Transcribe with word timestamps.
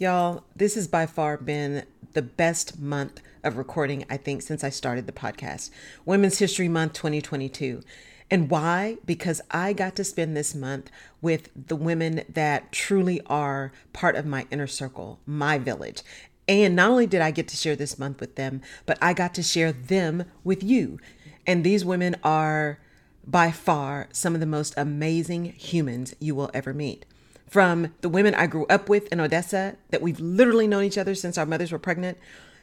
Y'all, 0.00 0.44
this 0.54 0.76
has 0.76 0.86
by 0.86 1.06
far 1.06 1.36
been 1.36 1.84
the 2.12 2.22
best 2.22 2.78
month 2.78 3.20
of 3.42 3.56
recording, 3.56 4.04
I 4.08 4.16
think, 4.16 4.42
since 4.42 4.62
I 4.62 4.70
started 4.70 5.08
the 5.08 5.12
podcast. 5.12 5.70
Women's 6.04 6.38
History 6.38 6.68
Month 6.68 6.92
2022. 6.92 7.82
And 8.30 8.48
why? 8.48 8.98
Because 9.04 9.40
I 9.50 9.72
got 9.72 9.96
to 9.96 10.04
spend 10.04 10.36
this 10.36 10.54
month 10.54 10.88
with 11.20 11.50
the 11.66 11.74
women 11.74 12.22
that 12.28 12.70
truly 12.70 13.20
are 13.26 13.72
part 13.92 14.14
of 14.14 14.24
my 14.24 14.46
inner 14.52 14.68
circle, 14.68 15.18
my 15.26 15.58
village. 15.58 16.02
And 16.46 16.76
not 16.76 16.90
only 16.90 17.08
did 17.08 17.20
I 17.20 17.32
get 17.32 17.48
to 17.48 17.56
share 17.56 17.74
this 17.74 17.98
month 17.98 18.20
with 18.20 18.36
them, 18.36 18.62
but 18.86 18.98
I 19.02 19.14
got 19.14 19.34
to 19.34 19.42
share 19.42 19.72
them 19.72 20.26
with 20.44 20.62
you. 20.62 21.00
And 21.44 21.64
these 21.64 21.84
women 21.84 22.14
are 22.22 22.78
by 23.26 23.50
far 23.50 24.06
some 24.12 24.34
of 24.34 24.40
the 24.40 24.46
most 24.46 24.74
amazing 24.76 25.46
humans 25.46 26.14
you 26.20 26.36
will 26.36 26.52
ever 26.54 26.72
meet. 26.72 27.04
From 27.48 27.94
the 28.02 28.08
women 28.08 28.34
I 28.34 28.46
grew 28.46 28.66
up 28.66 28.88
with 28.88 29.10
in 29.12 29.20
Odessa, 29.20 29.76
that 29.90 30.02
we've 30.02 30.20
literally 30.20 30.66
known 30.66 30.84
each 30.84 30.98
other 30.98 31.14
since 31.14 31.38
our 31.38 31.46
mothers 31.46 31.72
were 31.72 31.78
pregnant, 31.78 32.18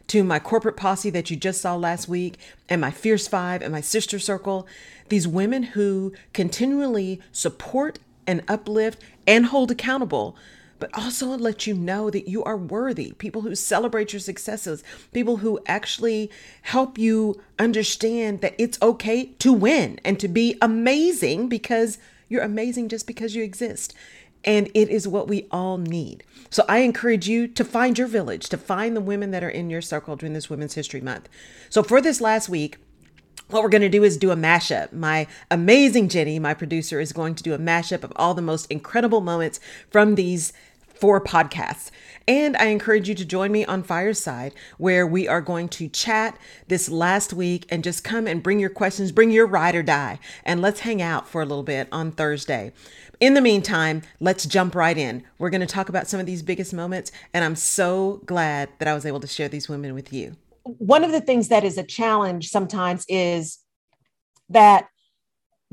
to 0.08 0.24
my 0.24 0.38
corporate 0.38 0.78
posse 0.78 1.10
that 1.10 1.32
you 1.32 1.36
just 1.36 1.62
saw 1.62 1.76
last 1.76 2.08
week, 2.08 2.38
and 2.70 2.80
my 2.80 2.92
Fierce 2.92 3.28
Five 3.28 3.64
and 3.64 3.72
my 3.72 3.82
sister 3.82 4.20
circle. 4.20 4.68
These 5.10 5.28
women 5.28 5.64
who 5.64 6.14
continually 6.34 7.20
support 7.32 7.98
and 8.28 8.44
uplift 8.48 9.02
and 9.26 9.48
hold 9.48 9.72
accountable 9.72 10.36
but 10.80 10.90
also 10.94 11.28
let 11.28 11.66
you 11.66 11.74
know 11.74 12.10
that 12.10 12.28
you 12.28 12.44
are 12.44 12.58
worthy. 12.58 13.14
People 13.14 13.42
who 13.42 13.56
celebrate 13.56 14.14
your 14.14 14.20
successes, 14.20 14.84
people 15.14 15.38
who 15.38 15.60
actually 15.66 16.30
help 16.64 16.98
you 16.98 17.42
understand 17.58 18.42
that 18.42 18.56
it's 18.58 18.82
okay 18.82 19.28
to 19.40 19.54
win 19.54 20.00
and 20.04 20.20
to 20.20 20.28
be 20.28 20.58
amazing 20.62 21.48
because 21.48 21.98
you're 22.28 22.44
amazing 22.44 22.90
just 22.90 23.08
because 23.08 23.36
you 23.36 23.44
exist. 23.44 23.94
And 24.46 24.70
it 24.74 24.90
is 24.90 25.08
what 25.08 25.28
we 25.28 25.48
all 25.52 25.78
need. 25.78 26.24
So 26.50 26.64
I 26.70 26.80
encourage 26.80 27.28
you 27.28 27.48
to 27.48 27.66
find 27.66 27.98
your 27.98 28.08
village, 28.08 28.48
to 28.50 28.58
find 28.58 28.96
the 28.96 29.02
women 29.02 29.32
that 29.32 29.44
are 29.44 29.50
in 29.50 29.70
your 29.70 29.82
circle 29.82 30.16
during 30.16 30.34
this 30.34 30.50
Women's 30.50 30.76
History 30.76 31.02
Month. 31.02 31.28
So 31.70 31.84
for 31.84 32.00
this 32.00 32.22
last 32.22 32.48
week, 32.48 32.78
what 33.50 33.62
we're 33.62 33.70
going 33.70 33.82
to 33.82 33.90
do 33.90 34.04
is 34.04 34.18
do 34.18 34.32
a 34.32 34.36
mashup. 34.36 34.94
My 34.94 35.28
amazing 35.52 36.10
Jenny, 36.10 36.40
my 36.40 36.54
producer, 36.54 37.00
is 37.00 37.12
going 37.12 37.36
to 37.36 37.44
do 37.44 37.54
a 37.54 37.60
mashup 37.60 38.04
of 38.04 38.14
all 38.16 38.34
the 38.34 38.42
most 38.42 38.72
incredible 38.72 39.22
moments 39.22 39.60
from 39.90 40.16
these 40.16 40.54
four 40.96 41.22
podcasts. 41.22 41.92
And 42.28 42.58
I 42.58 42.68
encourage 42.68 43.08
you 43.08 43.16
to 43.16 43.26
join 43.26 43.52
me 43.52 43.66
on 43.66 43.84
Fireside, 43.84 44.54
where 44.78 45.06
we 45.06 45.28
are 45.28 45.42
going 45.42 45.70
to 45.70 45.90
chat 45.90 46.38
this 46.68 46.90
last 46.90 47.34
week 47.34 47.66
and 47.70 47.84
just 47.84 48.04
come 48.04 48.26
and 48.26 48.42
bring 48.42 48.60
your 48.60 48.70
questions, 48.70 49.12
bring 49.12 49.30
your 49.30 49.46
ride 49.46 49.76
or 49.76 49.84
die, 49.84 50.20
and 50.44 50.62
let's 50.62 50.80
hang 50.80 51.02
out 51.02 51.28
for 51.28 51.42
a 51.42 51.46
little 51.46 51.64
bit 51.64 51.88
on 51.92 52.12
Thursday. 52.12 52.72
In 53.20 53.34
the 53.34 53.42
meantime, 53.42 54.02
let's 54.20 54.46
jump 54.46 54.76
right 54.76 54.98
in. 54.98 55.24
We're 55.38 55.50
going 55.50 55.62
to 55.62 55.68
talk 55.68 55.90
about 55.90 56.08
some 56.08 56.20
of 56.20 56.26
these 56.26 56.42
biggest 56.42 56.74
moments, 56.74 57.12
and 57.34 57.44
I'm 57.44 57.56
so 57.56 58.22
glad 58.26 58.70
that 58.80 58.88
I 58.88 58.94
was 58.94 59.06
able 59.06 59.20
to 59.22 59.28
share 59.28 59.48
these 59.48 59.70
women 59.70 59.94
with 59.94 60.12
you 60.12 60.36
one 60.66 61.04
of 61.04 61.12
the 61.12 61.22
things 61.22 61.50
that 61.50 61.64
is 61.64 61.78
a 61.78 61.84
challenge 61.84 62.50
sometimes 62.50 63.06
is 63.08 63.60
that 64.50 64.88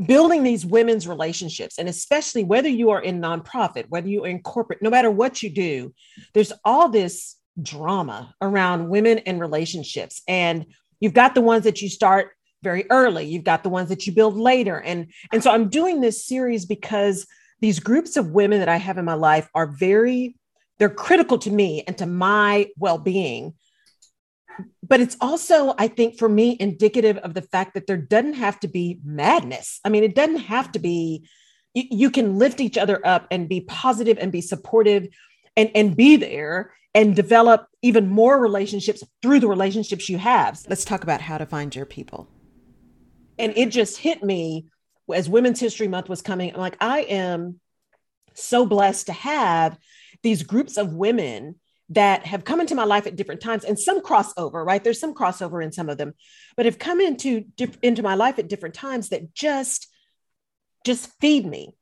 building 0.05 0.43
these 0.43 0.67
women's 0.67 1.09
relationships 1.09 1.79
and 1.79 1.89
especially 1.89 2.45
whether 2.45 2.69
you 2.69 2.91
are 2.91 3.01
in 3.01 3.21
nonprofit 3.21 3.85
whether 3.89 4.09
you're 4.09 4.27
in 4.27 4.41
corporate 4.41 4.83
no 4.83 4.91
matter 4.91 5.11
what 5.11 5.43
you 5.43 5.51
do 5.51 5.95
there's 6.33 6.53
all 6.65 6.89
this 6.89 7.37
drama 7.63 8.35
around 8.41 8.89
women 8.89 9.19
and 9.19 9.39
relationships 9.39 10.23
and 10.27 10.67
you've 11.01 11.13
got 11.13 11.35
the 11.35 11.43
ones 11.43 11.65
that 11.65 11.83
you 11.83 11.89
start 11.89 12.31
very 12.63 12.85
early. 12.91 13.27
You've 13.27 13.45
got 13.45 13.63
the 13.63 13.69
ones 13.69 13.89
that 13.89 14.07
you 14.07 14.13
build 14.13 14.37
later. 14.37 14.81
And 14.81 15.13
and 15.33 15.43
so 15.43 15.51
i'm 15.51 15.69
doing 15.69 16.01
this 16.01 16.25
series 16.25 16.65
because 16.65 17.27
these 17.61 17.81
groups 17.81 18.17
of 18.17 18.31
women 18.31 18.61
that 18.61 18.69
i 18.69 18.77
have 18.77 18.99
in 18.99 19.05
my 19.05 19.15
life 19.15 19.49
are 19.55 19.67
very 19.67 20.37
they're 20.79 20.91
critical 20.91 21.39
to 21.39 21.51
me 21.51 21.85
and 21.87 21.97
to 21.99 22.07
my 22.07 22.69
well-being. 22.77 23.55
But 24.87 25.01
it's 25.01 25.17
also 25.21 25.75
i 25.79 25.89
think 25.89 26.19
for 26.19 26.29
me 26.29 26.57
indicative 26.59 27.19
of 27.19 27.35
the 27.35 27.43
fact 27.43 27.75
that 27.75 27.87
there 27.87 27.97
doesn't 27.97 28.35
have 28.35 28.61
to 28.61 28.69
be 28.69 29.01
madness. 29.05 29.81
I 29.85 29.89
mean 29.89 30.05
it 30.05 30.15
doesn't 30.15 30.37
have 30.37 30.73
to 30.73 30.79
be 30.79 31.29
you, 31.75 31.85
you 31.91 32.11
can 32.11 32.39
lift 32.39 32.61
each 32.61 32.79
other 32.79 33.05
up 33.05 33.27
and 33.31 33.49
be 33.49 33.63
positive 33.63 34.19
and 34.21 34.31
be 34.31 34.41
supportive 34.41 35.09
and 35.57 35.71
and 35.75 35.97
be 35.97 36.17
there 36.17 36.73
and 36.95 37.17
develop 37.17 37.69
even 37.81 38.07
more 38.07 38.39
relationships 38.39 39.03
through 39.23 39.41
the 39.41 39.49
relationships 39.49 40.11
you 40.11 40.19
have. 40.19 40.61
Let's 40.69 40.85
talk 40.85 41.03
about 41.03 41.23
how 41.23 41.39
to 41.39 41.47
find 41.47 41.75
your 41.75 41.87
people 41.87 42.29
and 43.43 43.53
it 43.57 43.69
just 43.69 43.99
hit 43.99 44.23
me 44.23 44.67
as 45.13 45.29
women's 45.29 45.61
history 45.61 45.89
month 45.89 46.09
was 46.09 46.23
coming 46.23 46.55
i'm 46.55 46.61
like 46.61 46.77
i 46.81 47.01
am 47.01 47.61
so 48.35 48.65
blessed 48.65 49.07
to 49.07 49.13
have 49.13 49.77
these 50.23 50.43
groups 50.43 50.77
of 50.77 50.95
women 50.95 51.57
that 51.93 52.25
have 52.25 52.45
come 52.45 52.61
into 52.61 52.75
my 52.75 52.85
life 52.85 53.07
at 53.07 53.17
different 53.17 53.41
times 53.41 53.65
and 53.65 53.79
some 53.79 54.01
crossover 54.01 54.65
right? 54.65 54.83
There's 54.83 55.01
some 55.01 55.15
crossover 55.15 55.63
in 55.63 55.73
some 55.73 55.89
of 55.89 55.99
them 55.99 56.15
but 56.57 56.67
have 56.67 56.79
come 56.79 57.01
into 57.01 57.45
into 57.83 58.03
my 58.03 58.15
life 58.15 58.39
at 58.39 58.49
different 58.49 58.75
times 58.75 59.11
that 59.11 59.35
just 59.35 59.89
just 60.87 61.11
feed 61.21 61.47
me 61.47 61.75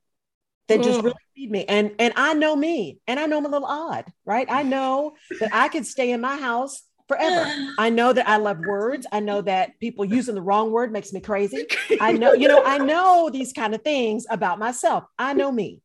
that 0.67 0.79
mm. 0.79 0.83
just 0.83 1.01
really 1.01 1.15
feed 1.35 1.51
me. 1.51 1.65
And 1.65 1.95
and 1.97 2.13
i 2.17 2.33
know 2.33 2.55
me 2.55 2.99
and 3.07 3.19
i 3.19 3.25
know 3.25 3.37
i'm 3.37 3.45
a 3.45 3.49
little 3.49 3.67
odd 3.67 4.05
right? 4.25 4.47
I 4.49 4.63
know 4.63 5.13
that 5.39 5.53
i 5.53 5.69
could 5.69 5.85
stay 5.85 6.11
in 6.11 6.21
my 6.21 6.37
house 6.37 6.81
forever 7.11 7.73
i 7.77 7.89
know 7.89 8.13
that 8.13 8.27
i 8.27 8.37
love 8.37 8.59
words 8.59 9.05
i 9.11 9.19
know 9.19 9.41
that 9.41 9.79
people 9.79 10.05
using 10.05 10.35
the 10.35 10.41
wrong 10.41 10.71
word 10.71 10.91
makes 10.91 11.11
me 11.13 11.19
crazy 11.19 11.65
i 11.99 12.11
know 12.11 12.33
you 12.33 12.47
know 12.47 12.63
i 12.63 12.77
know 12.77 13.29
these 13.31 13.53
kind 13.53 13.75
of 13.75 13.81
things 13.81 14.25
about 14.29 14.59
myself 14.59 15.03
i 15.17 15.33
know 15.33 15.51
me 15.51 15.81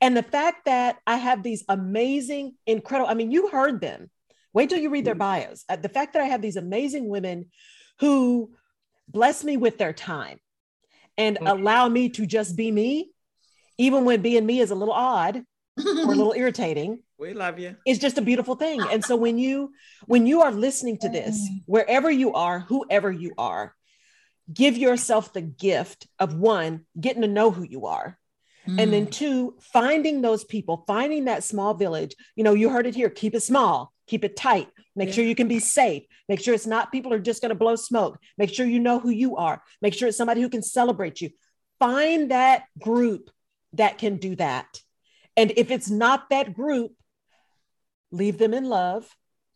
and 0.00 0.16
the 0.16 0.22
fact 0.22 0.64
that 0.64 0.98
I 1.06 1.16
have 1.16 1.42
these 1.42 1.64
amazing, 1.68 2.54
incredible, 2.66 3.10
I 3.10 3.14
mean, 3.14 3.30
you 3.30 3.48
heard 3.48 3.80
them. 3.80 4.10
Wait 4.52 4.68
till 4.68 4.78
you 4.78 4.90
read 4.90 5.04
their 5.04 5.14
mm-hmm. 5.14 5.44
bios. 5.44 5.64
Uh, 5.68 5.76
the 5.76 5.88
fact 5.88 6.14
that 6.14 6.22
I 6.22 6.26
have 6.26 6.42
these 6.42 6.56
amazing 6.56 7.08
women 7.08 7.46
who 8.00 8.52
bless 9.08 9.44
me 9.44 9.56
with 9.56 9.78
their 9.78 9.92
time 9.92 10.38
and 11.18 11.38
allow 11.44 11.88
me 11.88 12.08
to 12.10 12.24
just 12.24 12.56
be 12.56 12.70
me, 12.70 13.10
even 13.76 14.04
when 14.04 14.22
being 14.22 14.46
me 14.46 14.60
is 14.60 14.70
a 14.70 14.74
little 14.74 14.94
odd 14.94 15.44
or 15.86 16.12
a 16.12 16.16
little 16.16 16.32
irritating. 16.36 17.02
We 17.18 17.34
love 17.34 17.58
you. 17.58 17.76
It's 17.84 17.98
just 17.98 18.18
a 18.18 18.22
beautiful 18.22 18.54
thing. 18.54 18.80
And 18.90 19.04
so 19.04 19.16
when 19.16 19.38
you 19.38 19.72
when 20.06 20.26
you 20.26 20.42
are 20.42 20.52
listening 20.52 20.98
to 20.98 21.08
this, 21.08 21.40
wherever 21.66 22.10
you 22.10 22.34
are, 22.34 22.60
whoever 22.60 23.10
you 23.10 23.32
are, 23.36 23.74
give 24.52 24.76
yourself 24.76 25.32
the 25.32 25.42
gift 25.42 26.06
of 26.18 26.34
one, 26.34 26.86
getting 26.98 27.22
to 27.22 27.28
know 27.28 27.50
who 27.50 27.62
you 27.62 27.86
are 27.86 28.18
Mm. 28.68 28.82
And 28.82 28.92
then 28.92 29.06
mm. 29.06 29.10
two, 29.10 29.54
finding 29.72 30.20
those 30.20 30.44
people, 30.44 30.84
finding 30.86 31.24
that 31.24 31.44
small 31.44 31.74
village. 31.74 32.14
You 32.36 32.44
know, 32.44 32.54
you 32.54 32.68
heard 32.68 32.86
it 32.86 32.94
here 32.94 33.10
keep 33.10 33.34
it 33.34 33.42
small, 33.42 33.92
keep 34.06 34.24
it 34.24 34.36
tight, 34.36 34.68
make 34.94 35.08
yeah. 35.08 35.14
sure 35.14 35.24
you 35.24 35.34
can 35.34 35.48
be 35.48 35.58
safe, 35.58 36.04
make 36.28 36.40
sure 36.40 36.54
it's 36.54 36.66
not 36.66 36.92
people 36.92 37.12
are 37.12 37.18
just 37.18 37.40
going 37.40 37.50
to 37.50 37.54
blow 37.54 37.76
smoke, 37.76 38.18
make 38.36 38.52
sure 38.52 38.66
you 38.66 38.80
know 38.80 38.98
who 38.98 39.10
you 39.10 39.36
are, 39.36 39.62
make 39.80 39.94
sure 39.94 40.08
it's 40.08 40.16
somebody 40.16 40.40
who 40.40 40.48
can 40.48 40.62
celebrate 40.62 41.20
you. 41.20 41.30
Find 41.78 42.30
that 42.30 42.64
group 42.78 43.30
that 43.74 43.98
can 43.98 44.16
do 44.16 44.36
that. 44.36 44.80
And 45.40 45.54
if 45.56 45.70
it's 45.70 45.88
not 45.88 46.28
that 46.28 46.52
group, 46.52 46.92
leave 48.12 48.36
them 48.36 48.52
in 48.52 48.64
love 48.64 49.08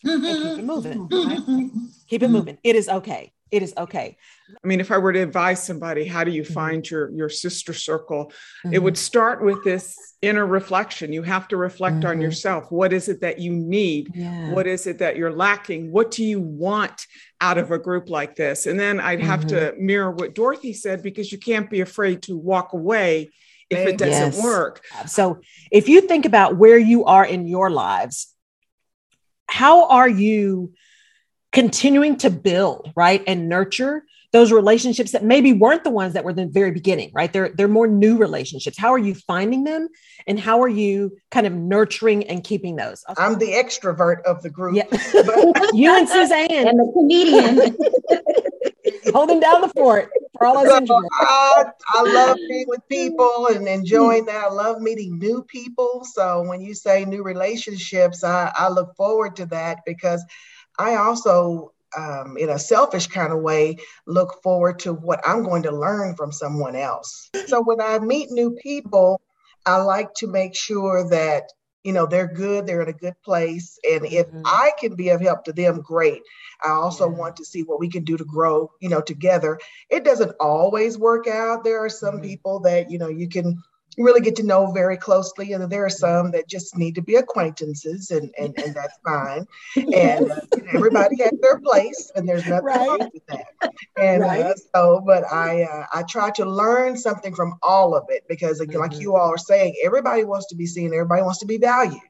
and 0.03 0.23
keep 0.23 0.59
it 0.59 0.65
moving. 0.65 1.09
Right? 1.13 1.71
keep 2.09 2.23
it 2.23 2.29
moving. 2.29 2.57
It 2.63 2.75
is 2.75 2.89
okay 2.89 3.35
it 3.55 3.63
is 3.63 3.73
okay 3.79 4.17
i 4.63 4.67
mean 4.67 4.81
if 4.81 4.91
i 4.91 4.99
were 4.99 5.13
to 5.13 5.21
advise 5.21 5.63
somebody 5.63 6.05
how 6.05 6.25
do 6.25 6.33
you 6.33 6.43
mm-hmm. 6.43 6.53
find 6.53 6.91
your 6.91 7.11
your 7.13 7.29
sister 7.29 7.73
circle 7.73 8.27
mm-hmm. 8.27 8.75
it 8.75 8.83
would 8.83 8.99
start 8.99 9.45
with 9.45 9.63
this 9.63 9.97
inner 10.23 10.47
reflection 10.47 11.13
you 11.13 11.23
have 11.23 11.47
to 11.47 11.57
reflect 11.57 11.97
mm-hmm. 11.97 12.09
on 12.09 12.21
yourself 12.21 12.71
what 12.71 12.93
is 12.93 13.09
it 13.09 13.21
that 13.21 13.39
you 13.39 13.53
need 13.53 14.11
yeah. 14.15 14.51
what 14.51 14.67
is 14.67 14.87
it 14.87 14.99
that 14.99 15.17
you're 15.17 15.33
lacking 15.33 15.93
what 15.93 16.11
do 16.11 16.25
you 16.25 16.41
want 16.41 17.07
out 17.41 17.57
of 17.57 17.71
a 17.71 17.79
group 17.79 18.09
like 18.09 18.35
this 18.35 18.67
and 18.67 18.79
then 18.79 18.99
i'd 18.99 19.21
have 19.21 19.47
to 19.47 19.55
mm-hmm. 19.55 19.87
mirror 19.87 20.11
what 20.11 20.35
dorothy 20.35 20.73
said 20.73 21.03
because 21.03 21.31
you 21.31 21.39
can't 21.39 21.71
be 21.71 21.81
afraid 21.81 22.23
to 22.23 22.37
walk 22.37 22.73
away 22.73 23.31
if 23.71 23.87
it 23.87 23.99
doesn't 23.99 24.35
yes. 24.35 24.43
work 24.43 24.83
so 25.07 25.41
if 25.71 25.89
you 25.89 26.01
think 26.01 26.25
about 26.25 26.57
where 26.57 26.79
you 26.79 27.05
are 27.05 27.25
in 27.25 27.47
your 27.47 27.71
lives 27.71 28.35
how 29.49 29.89
are 29.89 30.09
you 30.09 30.73
continuing 31.55 32.17
to 32.17 32.29
build, 32.31 32.93
right? 32.97 33.23
And 33.27 33.49
nurture 33.49 34.05
those 34.33 34.51
relationships 34.51 35.13
that 35.13 35.23
maybe 35.23 35.53
weren't 35.53 35.85
the 35.85 35.91
ones 35.91 36.15
that 36.15 36.25
were 36.25 36.33
the 36.33 36.47
very 36.47 36.73
beginning, 36.73 37.13
right? 37.15 37.33
They're 37.33 37.51
they're 37.51 37.69
more 37.69 37.87
new 37.87 38.17
relationships. 38.19 38.77
How 38.77 38.93
are 38.93 38.99
you 38.99 39.15
finding 39.15 39.63
them 39.63 39.89
and 40.27 40.41
how 40.41 40.61
are 40.61 40.69
you 40.69 41.17
kind 41.31 41.47
of 41.47 41.53
nurturing 41.53 42.25
and 42.25 42.43
keeping 42.43 42.75
those? 42.75 43.05
I'm 43.17 43.39
the 43.39 43.53
extrovert 43.53 44.23
of 44.23 44.43
the 44.43 44.51
group. 44.51 44.75
Yeah. 44.75 44.87
you 45.73 45.97
and 45.97 46.09
Suzanne 46.09 46.51
and 46.51 46.79
the 46.81 46.91
comedian. 46.93 47.77
Holding 49.15 49.39
down 49.39 49.61
the 49.61 49.69
fort 49.69 50.11
for 50.13 50.24
all 50.45 50.65
so 50.67 51.09
I, 51.13 51.65
I 51.95 52.03
love 52.03 52.39
being 52.49 52.67
with 52.69 52.81
people 52.89 53.49
and 53.49 53.67
enjoying 53.67 54.27
that. 54.27 54.45
I 54.45 54.49
love 54.51 54.81
meeting 54.81 55.19
new 55.19 55.43
people. 55.43 56.05
So 56.05 56.43
when 56.43 56.61
you 56.61 56.75
say 56.75 57.05
new 57.05 57.23
relationships, 57.23 58.25
I, 58.25 58.53
I 58.57 58.69
look 58.69 58.95
forward 58.97 59.37
to 59.37 59.47
that 59.47 59.79
because 59.87 60.25
I 60.79 60.97
also, 60.97 61.73
um, 61.97 62.37
in 62.39 62.51
a 62.51 62.59
selfish 62.59 63.07
kind 63.07 63.33
of 63.33 63.41
way, 63.41 63.77
look 64.07 64.43
forward 64.43 64.81
to 64.81 64.93
what 64.93 65.21
I'm 65.27 65.45
going 65.45 65.63
to 65.65 65.71
learn 65.71 66.17
from 66.17 66.33
someone 66.33 66.77
else. 66.77 67.31
So 67.47 67.63
when 67.63 67.81
I 67.81 67.99
meet 67.99 68.31
new 68.31 68.57
people, 68.63 69.21
I 69.67 69.77
like 69.77 70.13
to 70.17 70.27
make 70.27 70.57
sure 70.57 71.09
that 71.11 71.45
you 71.85 71.93
know 71.93 72.07
they're 72.07 72.33
good 72.33 72.67
they're 72.67 72.83
in 72.83 72.89
a 72.89 72.93
good 72.93 73.15
place 73.23 73.79
and 73.89 74.05
if 74.07 74.27
mm-hmm. 74.27 74.43
i 74.45 74.73
can 74.81 74.97
be 74.97 75.11
of 75.11 75.21
help 75.21 75.45
to 75.45 75.53
them 75.53 75.81
great 75.81 76.23
i 76.65 76.71
also 76.71 77.09
yeah. 77.09 77.17
want 77.17 77.37
to 77.37 77.45
see 77.45 77.63
what 77.63 77.79
we 77.79 77.89
can 77.89 78.03
do 78.03 78.17
to 78.17 78.25
grow 78.25 78.71
you 78.81 78.89
know 78.89 79.01
together 79.01 79.59
it 79.91 80.05
doesn't 80.05 80.33
always 80.41 80.99
work 80.99 81.29
out 81.29 81.63
there 81.63 81.85
are 81.85 81.91
some 81.91 82.17
mm-hmm. 82.17 82.25
people 82.25 82.59
that 82.61 82.91
you 82.91 82.99
know 82.99 83.09
you 83.09 83.29
can 83.29 83.63
really 83.99 84.21
get 84.21 84.37
to 84.37 84.43
know 84.43 84.73
very 84.73 84.97
closely. 84.97 85.53
And 85.53 85.71
there 85.71 85.85
are 85.85 85.91
some 85.91 86.31
that 86.33 86.49
just 86.49 86.77
need 86.77 86.95
to 86.97 87.03
be 87.03 87.17
acquaintances, 87.17 88.11
and 88.11 88.33
and, 88.39 88.59
and 88.59 88.75
that's 88.75 88.99
fine. 89.05 89.47
And 89.95 90.31
uh, 90.31 90.41
everybody 90.73 91.23
has 91.23 91.33
their 91.41 91.61
place, 91.61 92.11
and 92.17 92.29
there's 92.29 92.47
nothing 92.47 92.65
right. 92.65 92.89
wrong 92.89 93.11
with 93.13 93.27
that. 93.27 93.73
And 93.99 94.23
uh, 94.23 94.27
right. 94.27 94.41
uh, 94.47 94.55
so, 94.75 95.03
but 95.05 95.25
I 95.31 95.63
uh, 95.63 95.87
I 95.93 96.03
try 96.03 96.31
to 96.33 96.45
learn 96.45 96.97
something 96.97 97.35
from 97.35 97.55
all 97.63 97.95
of 97.95 98.05
it 98.09 98.25
because, 98.29 98.61
again, 98.61 98.81
mm-hmm. 98.81 98.93
like 98.93 99.01
you 99.01 99.17
all 99.17 99.29
are 99.29 99.39
saying, 99.39 99.75
everybody 99.85 100.25
wants 100.25 100.47
to 100.49 100.57
be 100.57 100.67
seen, 100.67 100.93
everybody 100.93 101.23
wants 101.23 101.39
to 101.41 101.47
be 101.47 101.59
valued. 101.59 102.01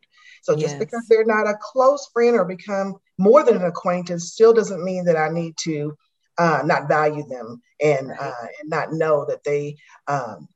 So 0.43 0.55
just 0.55 0.75
yes. 0.75 0.79
because 0.79 1.07
they're 1.09 1.25
not 1.25 1.47
a 1.47 1.57
close 1.59 2.07
friend 2.13 2.37
or 2.37 2.45
become 2.45 2.97
more 3.17 3.43
than 3.43 3.57
an 3.57 3.65
acquaintance, 3.65 4.33
still 4.33 4.53
doesn't 4.53 4.85
mean 4.85 5.07
that 5.07 5.17
I 5.17 5.31
need 5.31 5.57
to 5.61 5.97
uh, 6.37 6.63
not 6.65 6.87
value 6.87 7.27
them 7.27 7.63
and 7.81 8.09
right. 8.09 8.21
uh, 8.21 8.47
and 8.61 8.69
not 8.69 8.93
know 8.93 9.25
that 9.27 9.43
they 9.45 9.77
um, 10.07 10.49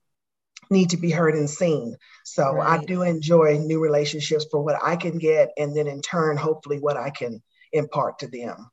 need 0.70 0.91
to 0.91 0.97
be 0.97 1.11
heard 1.11 1.35
and 1.35 1.49
seen. 1.49 1.97
So 2.25 2.53
right. 2.53 2.81
I 2.81 2.85
do 2.85 3.03
enjoy 3.03 3.59
new 3.59 3.81
relationships 3.81 4.47
for 4.50 4.62
what 4.62 4.79
I 4.82 4.97
can 4.97 5.19
get, 5.19 5.50
and 5.56 5.76
then 5.76 5.87
in 5.87 6.03
turn, 6.03 6.37
hopefully, 6.37 6.79
what 6.79 6.97
I 6.97 7.11
can 7.11 7.43
impart 7.73 8.19
to 8.20 8.29
them. 8.29 8.70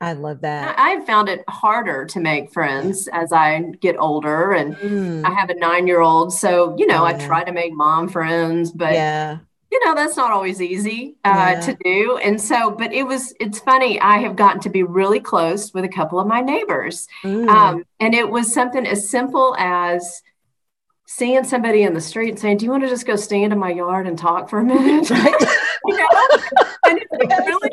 I 0.00 0.12
love 0.12 0.42
that. 0.42 0.78
I've 0.78 1.06
found 1.06 1.30
it 1.30 1.42
harder 1.48 2.04
to 2.04 2.20
make 2.20 2.52
friends 2.52 3.08
as 3.12 3.32
I 3.32 3.60
get 3.80 3.96
older, 3.98 4.52
and 4.52 4.76
mm. 4.76 5.24
I 5.24 5.32
have 5.32 5.48
a 5.48 5.54
nine-year-old, 5.54 6.32
so 6.32 6.76
you 6.78 6.86
know 6.86 7.02
oh, 7.02 7.06
I 7.06 7.14
try 7.14 7.44
to 7.44 7.52
make 7.52 7.72
mom 7.72 8.08
friends, 8.08 8.70
but 8.72 8.92
yeah. 8.92 9.38
You 9.68 9.84
know 9.84 9.96
that's 9.96 10.16
not 10.16 10.30
always 10.30 10.62
easy 10.62 11.16
uh, 11.24 11.54
yeah. 11.54 11.60
to 11.60 11.76
do, 11.82 12.18
and 12.18 12.40
so. 12.40 12.70
But 12.70 12.92
it 12.92 13.02
was—it's 13.02 13.58
funny. 13.58 14.00
I 14.00 14.18
have 14.18 14.36
gotten 14.36 14.60
to 14.60 14.70
be 14.70 14.84
really 14.84 15.18
close 15.18 15.74
with 15.74 15.84
a 15.84 15.88
couple 15.88 16.20
of 16.20 16.26
my 16.26 16.40
neighbors, 16.40 17.08
mm. 17.24 17.48
um, 17.48 17.84
and 17.98 18.14
it 18.14 18.30
was 18.30 18.54
something 18.54 18.86
as 18.86 19.10
simple 19.10 19.56
as 19.58 20.22
seeing 21.06 21.44
somebody 21.44 21.82
in 21.82 21.94
the 21.94 22.00
street 22.00 22.30
and 22.30 22.38
saying, 22.38 22.58
"Do 22.58 22.64
you 22.64 22.70
want 22.70 22.82
to 22.82 22.88
just 22.88 23.06
go 23.06 23.16
stand 23.16 23.52
in 23.52 23.58
my 23.58 23.70
yard 23.70 24.06
and 24.06 24.18
talk 24.18 24.50
for 24.50 24.58
a 24.58 24.64
minute?" 24.64 25.08
you 25.86 25.96
know, 25.96 26.08
and 26.86 27.00
it's 27.10 27.46
really 27.46 27.70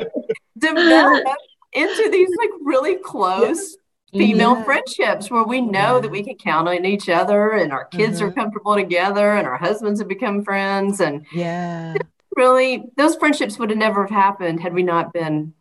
developed 0.58 1.28
into 1.72 2.10
these 2.10 2.28
like 2.38 2.50
really 2.62 2.96
close 2.96 3.76
female 4.12 4.54
yeah. 4.54 4.64
friendships 4.64 5.30
where 5.30 5.42
we 5.42 5.60
know 5.60 5.96
yeah. 5.96 6.00
that 6.00 6.10
we 6.10 6.22
can 6.22 6.36
count 6.36 6.68
on 6.68 6.84
each 6.84 7.08
other 7.08 7.50
and 7.50 7.72
our 7.72 7.86
kids 7.86 8.18
mm-hmm. 8.18 8.28
are 8.28 8.32
comfortable 8.32 8.74
together 8.74 9.32
and 9.34 9.46
our 9.46 9.56
husbands 9.56 10.00
have 10.00 10.08
become 10.08 10.44
friends 10.44 11.00
and 11.00 11.26
yeah 11.32 11.94
really 12.36 12.84
those 12.96 13.16
friendships 13.16 13.58
would 13.58 13.70
have 13.70 13.78
never 13.78 14.02
have 14.06 14.10
happened 14.10 14.60
had 14.60 14.72
we 14.72 14.82
not 14.82 15.12
been 15.12 15.52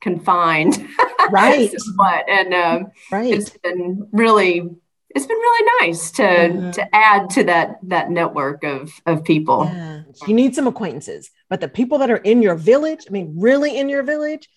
confined 0.00 0.88
right 1.30 1.72
what 1.96 2.28
and 2.28 2.52
um, 2.54 2.90
right 3.12 3.32
it's 3.32 3.50
been 3.50 4.08
really 4.12 4.68
it's 5.16 5.26
been 5.26 5.36
really 5.38 5.70
nice 5.80 6.10
to 6.12 6.22
mm-hmm. 6.22 6.70
to 6.72 6.94
add 6.94 7.30
to 7.30 7.44
that 7.44 7.78
that 7.84 8.10
network 8.10 8.62
of 8.64 8.92
of 9.06 9.24
people. 9.24 9.64
Yeah. 9.64 10.02
You 10.26 10.34
need 10.34 10.54
some 10.54 10.66
acquaintances, 10.66 11.30
but 11.48 11.60
the 11.60 11.68
people 11.68 11.98
that 11.98 12.10
are 12.10 12.18
in 12.18 12.42
your 12.42 12.54
village, 12.54 13.06
I 13.08 13.10
mean, 13.10 13.34
really 13.38 13.78
in 13.78 13.88
your 13.88 14.02
village, 14.02 14.48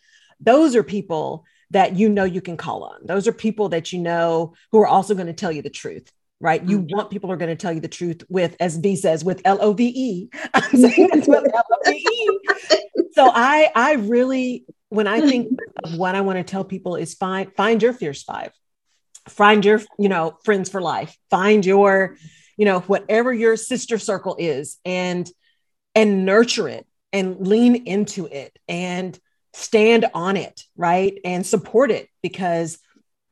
those 0.41 0.75
are 0.75 0.83
people 0.83 1.45
that 1.71 1.95
you 1.95 2.09
know 2.09 2.25
you 2.25 2.41
can 2.41 2.57
call 2.57 2.83
on. 2.83 3.05
Those 3.05 3.25
are 3.27 3.31
people 3.31 3.69
that 3.69 3.93
you 3.93 3.99
know 3.99 4.53
who 4.71 4.79
are 4.79 4.87
also 4.87 5.15
going 5.15 5.27
to 5.27 5.33
tell 5.33 5.51
you 5.51 5.61
the 5.61 5.69
truth. 5.69 6.11
Right. 6.41 6.63
You 6.63 6.79
mm-hmm. 6.79 6.95
want 6.95 7.09
people 7.09 7.29
who 7.29 7.33
are 7.33 7.37
going 7.37 7.49
to 7.49 7.61
tell 7.61 7.73
you 7.73 7.81
the 7.81 7.87
truth 7.87 8.23
with, 8.29 8.55
as 8.59 8.77
V 8.77 8.95
says, 8.95 9.23
with 9.23 9.41
L 9.45 9.59
O 9.61 9.73
V 9.73 9.91
E. 9.95 10.29
I'm 10.53 10.71
saying 10.77 11.09
that's 11.13 11.27
with 11.27 11.53
L 11.53 11.65
O 11.71 11.77
V 11.89 11.97
E. 11.97 12.39
So 13.13 13.31
I 13.33 13.71
I 13.75 13.93
really 13.93 14.65
when 14.89 15.07
I 15.07 15.21
think 15.21 15.57
of 15.83 15.95
what 15.95 16.15
I 16.15 16.21
want 16.21 16.37
to 16.37 16.43
tell 16.43 16.65
people 16.65 16.95
is 16.95 17.13
find 17.13 17.53
find 17.55 17.81
your 17.81 17.93
fierce 17.93 18.23
five 18.23 18.51
find 19.29 19.63
your 19.63 19.81
you 19.97 20.09
know 20.09 20.37
friends 20.43 20.69
for 20.69 20.81
life 20.81 21.17
find 21.29 21.65
your 21.65 22.15
you 22.57 22.65
know 22.65 22.81
whatever 22.81 23.33
your 23.33 23.55
sister 23.55 23.97
circle 23.97 24.35
is 24.37 24.77
and 24.83 25.29
and 25.95 26.25
nurture 26.25 26.67
it 26.67 26.85
and 27.13 27.47
lean 27.47 27.87
into 27.87 28.25
it 28.27 28.57
and 28.67 29.17
stand 29.53 30.05
on 30.13 30.37
it 30.37 30.65
right? 30.75 31.19
And 31.25 31.45
support 31.45 31.89
it 31.89 32.07
because 32.21 32.77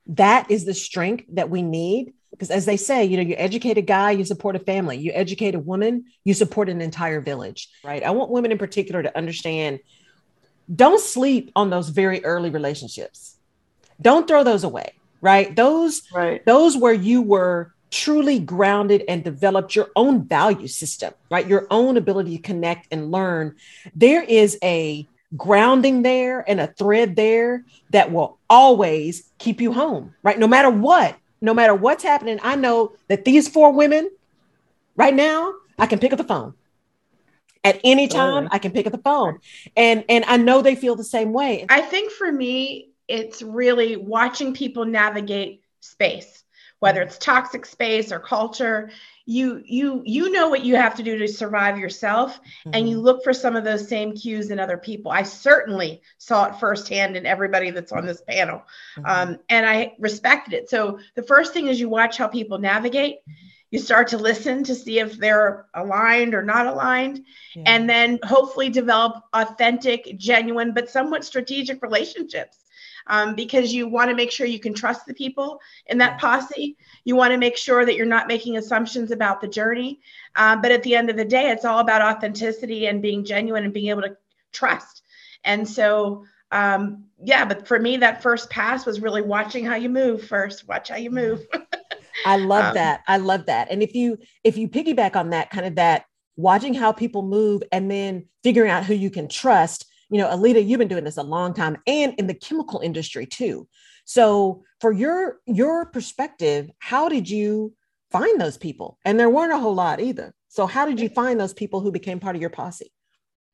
that 0.08 0.50
is 0.50 0.66
the 0.66 0.74
strength 0.74 1.26
that 1.34 1.50
we 1.50 1.62
need. 1.62 2.14
Because 2.32 2.50
as 2.50 2.66
they 2.66 2.78
say 2.78 3.06
you 3.06 3.18
know 3.18 3.24
you 3.24 3.36
educate 3.38 3.78
a 3.78 3.82
guy 3.82 4.12
you 4.12 4.24
support 4.24 4.56
a 4.56 4.60
family. 4.60 4.98
You 4.98 5.12
educate 5.14 5.56
a 5.56 5.60
woman 5.60 6.06
you 6.24 6.34
support 6.34 6.70
an 6.70 6.82
entire 6.82 7.20
village 7.20 7.70
right? 7.84 8.04
I 8.04 8.12
want 8.12 8.32
women 8.32 8.52
in 8.52 8.58
particular 8.58 9.04
to 9.04 9.18
understand 9.18 9.80
don't 10.74 11.02
sleep 11.02 11.52
on 11.56 11.70
those 11.70 11.90
very 11.90 12.24
early 12.26 12.50
relationships. 12.50 13.38
Don't 14.02 14.28
throw 14.28 14.44
those 14.44 14.64
away 14.64 14.97
right? 15.22 15.56
Those, 15.56 16.04
right. 16.14 16.46
those 16.46 16.78
where 16.78 16.94
you 16.94 17.22
were 17.22 17.74
truly 17.90 18.40
grounded 18.40 19.04
and 19.08 19.24
developed 19.24 19.76
your 19.76 19.90
own 19.96 20.24
value 20.24 20.68
system, 20.68 21.14
right? 21.32 21.48
Your 21.48 21.68
own 21.72 21.98
ability 21.98 22.38
to 22.38 22.44
connect 22.44 22.88
and 22.92 23.12
learn. 23.12 23.56
There 23.96 24.24
is 24.24 24.58
a 24.64 25.08
grounding 25.36 26.04
there 26.04 26.44
and 26.50 26.60
a 26.60 26.68
thread 26.68 27.16
there 27.16 27.64
that 27.92 28.12
will 28.12 28.38
always 28.50 29.30
keep 29.38 29.62
you 29.62 29.74
home, 29.74 30.14
right? 30.24 30.40
No 30.40 30.48
matter 30.48 30.70
what, 30.70 31.16
no 31.42 31.54
matter 31.54 31.74
what's 31.74 32.04
happening, 32.04 32.40
I 32.42 32.56
know 32.56 32.94
that 33.08 33.26
these 33.26 33.48
four 33.48 33.72
women 33.72 34.10
right 34.96 35.14
now, 35.14 35.54
I 35.78 35.86
can 35.86 36.00
pick 36.00 36.12
up 36.12 36.18
the 36.18 36.24
phone. 36.24 36.54
At 37.64 37.82
any 37.84 38.08
time, 38.08 38.48
I 38.52 38.60
can 38.60 38.72
pick 38.72 38.86
up 38.86 38.94
the 38.94 38.98
phone. 38.98 39.40
And 39.76 40.06
and 40.08 40.24
I 40.26 40.38
know 40.38 40.62
they 40.62 40.76
feel 40.76 40.96
the 40.96 41.04
same 41.04 41.34
way. 41.34 41.66
I 41.68 41.82
think 41.82 42.12
for 42.14 42.32
me, 42.32 42.90
it's 43.08 43.42
really 43.42 43.96
watching 43.96 44.54
people 44.54 44.86
navigate 44.86 45.62
space 45.80 46.44
whether 46.80 47.02
it's 47.02 47.18
toxic 47.18 47.66
space 47.66 48.12
or 48.12 48.20
culture 48.20 48.90
you 49.26 49.62
you 49.66 50.02
you 50.06 50.32
know 50.32 50.48
what 50.48 50.64
you 50.64 50.76
have 50.76 50.96
to 50.96 51.04
do 51.04 51.18
to 51.18 51.28
survive 51.28 51.78
yourself 51.78 52.40
mm-hmm. 52.40 52.72
and 52.74 52.90
you 52.90 52.96
mm-hmm. 52.96 53.06
look 53.06 53.24
for 53.24 53.34
some 53.34 53.56
of 53.56 53.64
those 53.64 53.88
same 53.88 54.16
cues 54.16 54.52
in 54.52 54.60
other 54.60 54.78
people 54.78 55.12
i 55.12 55.24
certainly 55.24 56.02
saw 56.18 56.46
it 56.46 56.60
firsthand 56.60 57.18
in 57.18 57.26
everybody 57.26 57.72
that's 57.72 57.92
on 57.92 58.06
this 58.06 58.22
panel 58.28 58.64
mm-hmm. 58.98 59.06
um, 59.06 59.40
and 59.50 59.66
i 59.66 59.94
respected 60.00 60.54
it 60.54 60.70
so 60.70 61.00
the 61.16 61.24
first 61.24 61.54
thing 61.54 61.68
is 61.68 61.80
you 61.80 61.90
watch 61.90 62.18
how 62.18 62.28
people 62.28 62.58
navigate 62.58 63.18
you 63.70 63.80
start 63.80 64.08
to 64.08 64.18
listen 64.18 64.64
to 64.64 64.74
see 64.74 65.00
if 65.00 65.18
they're 65.18 65.66
aligned 65.74 66.34
or 66.34 66.42
not 66.42 66.68
aligned 66.68 67.26
yeah. 67.54 67.64
and 67.66 67.90
then 67.90 68.18
hopefully 68.24 68.70
develop 68.70 69.24
authentic 69.34 70.18
genuine 70.18 70.74
but 70.74 70.90
somewhat 70.90 71.26
strategic 71.26 71.82
relationships 71.82 72.60
um, 73.08 73.36
because 73.36 73.74
you 73.74 73.88
want 73.88 74.10
to 74.10 74.16
make 74.16 74.32
sure 74.32 74.46
you 74.46 74.60
can 74.60 74.74
trust 74.74 75.06
the 75.06 75.14
people 75.14 75.60
in 75.88 75.98
that 75.98 76.20
posse. 76.20 76.78
You 77.04 77.16
want 77.16 77.32
to 77.32 77.38
make 77.38 77.58
sure 77.58 77.86
that 77.86 77.96
you're 77.96 78.06
not 78.06 78.28
making 78.28 78.58
assumptions 78.58 79.12
about 79.12 79.42
the 79.42 79.48
journey. 79.48 80.02
Uh, 80.36 80.56
but 80.56 80.72
at 80.72 80.84
the 80.84 80.96
end 80.96 81.10
of 81.10 81.18
the 81.18 81.26
day, 81.26 81.50
it's 81.50 81.66
all 81.66 81.80
about 81.80 82.02
authenticity 82.02 82.88
and 82.88 83.02
being 83.02 83.26
genuine 83.26 83.64
and 83.64 83.74
being 83.74 83.90
able 83.90 84.04
to 84.04 84.18
trust. 84.52 85.04
And 85.44 85.68
so, 85.68 86.26
um, 86.52 87.06
yeah, 87.24 87.46
but 87.46 87.68
for 87.68 87.80
me, 87.80 87.98
that 87.98 88.22
first 88.22 88.50
pass 88.50 88.86
was 88.86 89.02
really 89.02 89.22
watching 89.22 89.66
how 89.66 89.76
you 89.76 89.90
move 89.90 90.24
first. 90.24 90.68
Watch 90.68 90.90
how 90.90 90.98
you 90.98 91.12
move. 91.12 91.46
I 92.26 92.38
love 92.38 92.66
um, 92.66 92.74
that. 92.76 93.04
I 93.08 93.18
love 93.18 93.46
that. 93.46 93.70
And 93.72 93.82
if 93.82 93.96
you 93.96 94.18
if 94.44 94.58
you 94.58 94.68
piggyback 94.68 95.16
on 95.16 95.32
that, 95.32 95.50
kind 95.50 95.66
of 95.66 95.76
that 95.76 96.06
watching 96.36 96.74
how 96.74 96.92
people 96.92 97.24
move 97.24 97.64
and 97.72 97.90
then 97.90 98.26
figuring 98.44 98.72
out 98.72 98.86
who 98.86 98.94
you 98.94 99.10
can 99.10 99.28
trust 99.28 99.87
you 100.10 100.18
know, 100.20 100.28
Alita, 100.28 100.66
you've 100.66 100.80
been 100.80 100.88
doing 100.88 101.04
this 101.04 101.18
a 101.18 101.24
long 101.24 101.54
time 101.54 101.78
and 101.86 102.14
in 102.18 102.28
the 102.28 102.34
chemical 102.34 102.80
industry 102.80 103.26
too. 103.26 103.68
So 104.06 104.64
for 104.80 104.92
your 104.92 105.40
your 105.46 105.86
perspective, 105.88 106.70
how 106.80 107.10
did 107.10 107.30
you 107.30 107.74
find 108.12 108.40
those 108.40 108.58
people? 108.58 108.98
And 109.04 109.20
there 109.20 109.30
weren't 109.30 109.54
a 109.54 109.58
whole 109.58 109.76
lot 109.76 110.00
either. 110.00 110.34
So 110.48 110.66
how 110.66 110.86
did 110.86 111.00
you 111.00 111.10
find 111.10 111.40
those 111.40 111.54
people 111.54 111.82
who 111.82 111.92
became 111.92 112.20
part 112.20 112.36
of 112.36 112.42
your 112.42 112.50
posse? 112.50 112.92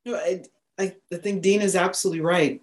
I, 0.06 0.44
I, 0.78 0.96
I 1.12 1.16
think 1.16 1.42
Dean 1.42 1.62
is 1.62 1.76
absolutely 1.76 2.22
right. 2.22 2.62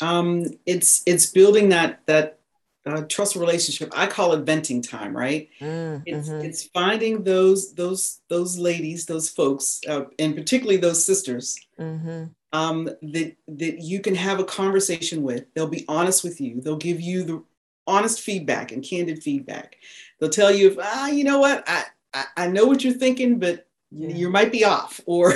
Um, 0.00 0.46
it's 0.64 1.02
it's 1.06 1.26
building 1.26 1.68
that 1.70 2.00
that 2.06 2.38
uh, 2.86 3.02
trust 3.02 3.36
relationship. 3.36 3.92
I 3.94 4.06
call 4.06 4.32
it 4.32 4.44
venting 4.44 4.80
time, 4.80 5.14
right? 5.14 5.48
Mm, 5.60 6.02
it's, 6.06 6.28
mm-hmm. 6.28 6.44
it's 6.46 6.64
finding 6.64 7.22
those 7.24 7.74
those 7.74 8.20
those 8.30 8.58
ladies, 8.58 9.04
those 9.04 9.28
folks, 9.28 9.80
uh, 9.86 10.04
and 10.18 10.34
particularly 10.34 10.78
those 10.78 11.04
sisters 11.04 11.56
mm-hmm 11.78 12.24
um, 12.56 12.84
that 13.02 13.36
that 13.48 13.78
you 13.80 14.00
can 14.00 14.14
have 14.14 14.40
a 14.40 14.44
conversation 14.44 15.22
with. 15.22 15.44
They'll 15.54 15.66
be 15.66 15.84
honest 15.88 16.24
with 16.24 16.40
you. 16.40 16.60
They'll 16.60 16.76
give 16.76 17.00
you 17.00 17.22
the 17.22 17.44
honest 17.86 18.20
feedback 18.20 18.72
and 18.72 18.82
candid 18.82 19.22
feedback. 19.22 19.76
They'll 20.18 20.30
tell 20.30 20.50
you 20.50 20.70
if 20.70 20.78
ah, 20.80 21.08
you 21.08 21.24
know 21.24 21.38
what, 21.38 21.64
I 21.66 21.84
I, 22.14 22.24
I 22.36 22.46
know 22.48 22.64
what 22.64 22.82
you're 22.82 22.94
thinking, 22.94 23.38
but 23.38 23.66
yeah. 23.90 24.08
you 24.08 24.30
might 24.30 24.52
be 24.52 24.64
off, 24.64 25.00
or 25.06 25.34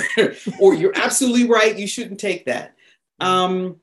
or 0.59 0.73
you're 0.73 0.97
absolutely 0.97 1.47
right. 1.47 1.77
You 1.77 1.87
shouldn't 1.87 2.19
take 2.19 2.45
that. 2.45 2.75
Um, 3.19 3.77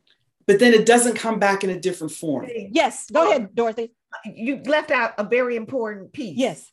but 0.46 0.58
then 0.58 0.74
it 0.74 0.86
doesn't 0.86 1.14
come 1.14 1.38
back 1.38 1.62
in 1.62 1.70
a 1.70 1.78
different 1.78 2.12
form. 2.12 2.48
Yes, 2.70 3.08
go 3.10 3.30
ahead, 3.30 3.54
Dorothy. 3.54 3.92
You 4.24 4.62
left 4.64 4.90
out 4.90 5.14
a 5.18 5.22
very 5.22 5.54
important 5.54 6.12
piece. 6.12 6.36
Yes, 6.36 6.72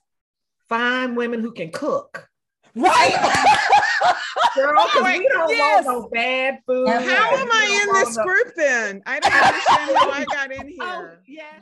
find 0.67 1.15
women 1.15 1.41
who 1.41 1.51
can 1.51 1.71
cook 1.71 2.29
Right. 2.75 3.13
Girl, 4.53 4.73
oh, 4.77 5.01
we 5.03 5.27
don't 5.27 5.49
yes. 5.49 5.85
want 5.85 6.03
no 6.03 6.09
bad 6.09 6.59
food. 6.65 6.87
How 6.87 7.35
am 7.35 7.51
I 7.51 7.83
in 7.83 7.93
this 7.93 8.17
group 8.17 8.53
then? 8.55 9.01
I 9.05 9.19
don't 9.19 9.33
understand 9.33 9.97
how 9.97 10.09
I 10.11 10.25
got 10.25 10.51
in 10.51 10.59
oh, 10.81 10.97
here. 10.97 11.11
Oh, 11.13 11.17
yeah. 11.25 11.59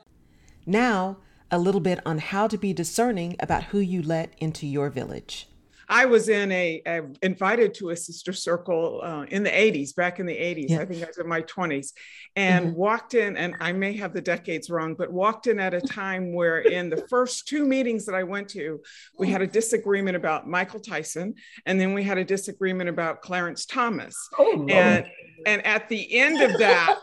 Now, 0.66 1.18
a 1.52 1.60
little 1.60 1.82
bit 1.82 2.00
on 2.06 2.18
how 2.18 2.48
to 2.48 2.58
be 2.58 2.74
discerning 2.74 3.36
about 3.40 3.66
who 3.66 3.80
you 3.80 4.02
let 4.02 4.34
into 4.40 4.66
your 4.66 4.90
village. 4.90 5.48
I 5.94 6.06
was 6.06 6.28
in 6.28 6.52
a, 6.52 6.82
a, 6.88 7.04
invited 7.22 7.76
to 7.76 7.92
a 7.92 7.96
sister 7.96 8.34
circle 8.34 9.00
uh, 9.04 9.26
in 9.26 9.44
the 9.44 9.52
80s, 9.52 9.96
back 9.96 10.20
in 10.20 10.26
the 10.26 10.34
80s. 10.34 10.70
Yeah. 10.70 10.80
I 10.80 10.86
think 10.86 11.04
I 11.04 11.06
was 11.06 11.20
in 11.20 11.28
my 11.28 11.44
20s, 11.44 11.92
and 12.36 12.70
mm-hmm. 12.70 12.76
walked 12.76 13.14
in, 13.14 13.38
and 13.38 13.54
I 13.60 13.74
may 13.74 13.96
have 13.98 14.12
the 14.12 14.20
decades 14.20 14.72
wrong, 14.72 14.96
but 14.96 15.14
walked 15.14 15.46
in 15.46 15.60
at 15.60 15.76
a 15.76 15.82
time 15.82 16.34
where 16.34 16.62
in 16.62 16.90
the 16.90 17.06
first 17.10 17.48
two 17.48 17.64
meetings 17.68 18.08
that 18.08 18.16
I 18.16 18.24
went 18.24 18.50
to, 18.50 18.82
we 19.20 19.30
had 19.30 19.44
a 19.44 19.48
disagreement 19.48 20.18
about 20.18 20.48
Michael 20.48 20.80
Tyson, 20.80 21.36
and 21.68 21.80
then 21.80 21.94
we 21.94 22.02
had 22.02 22.18
a 22.18 22.26
disagreement 22.26 22.90
about 22.90 23.22
Clarence 23.22 23.68
Thomas. 23.68 24.16
Oh, 24.40 24.66
and 24.70 25.06
and 25.46 25.64
at 25.64 25.90
the 25.90 26.18
end 26.18 26.42
of 26.42 26.58
that, 26.58 27.02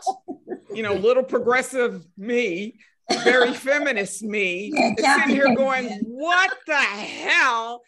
you 0.73 0.83
know, 0.83 0.95
little 0.95 1.23
progressive 1.23 2.03
me 2.17 2.77
very 3.23 3.53
feminist 3.53 4.23
me 4.23 4.71
sitting 4.97 5.29
here 5.29 5.53
going, 5.55 5.89
What 6.05 6.51
the 6.67 6.75
hell? 6.75 7.81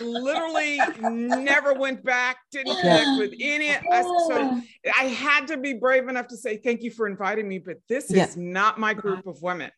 Literally 0.00 0.78
never 1.00 1.74
went 1.74 2.04
back, 2.04 2.38
didn't 2.50 2.76
connect 2.80 3.18
with 3.18 3.32
any. 3.40 3.70
I, 3.70 4.02
so 4.02 4.28
oh. 4.30 4.62
I 4.98 5.04
had 5.04 5.46
to 5.48 5.56
be 5.56 5.74
brave 5.74 6.08
enough 6.08 6.28
to 6.28 6.36
say, 6.36 6.56
Thank 6.56 6.82
you 6.82 6.90
for 6.90 7.06
inviting 7.06 7.48
me, 7.48 7.58
but 7.58 7.76
this 7.88 8.10
yeah. 8.10 8.24
is 8.24 8.36
not 8.36 8.78
my 8.78 8.94
group 8.94 9.20
uh-huh. 9.20 9.30
of 9.30 9.42
women. 9.42 9.70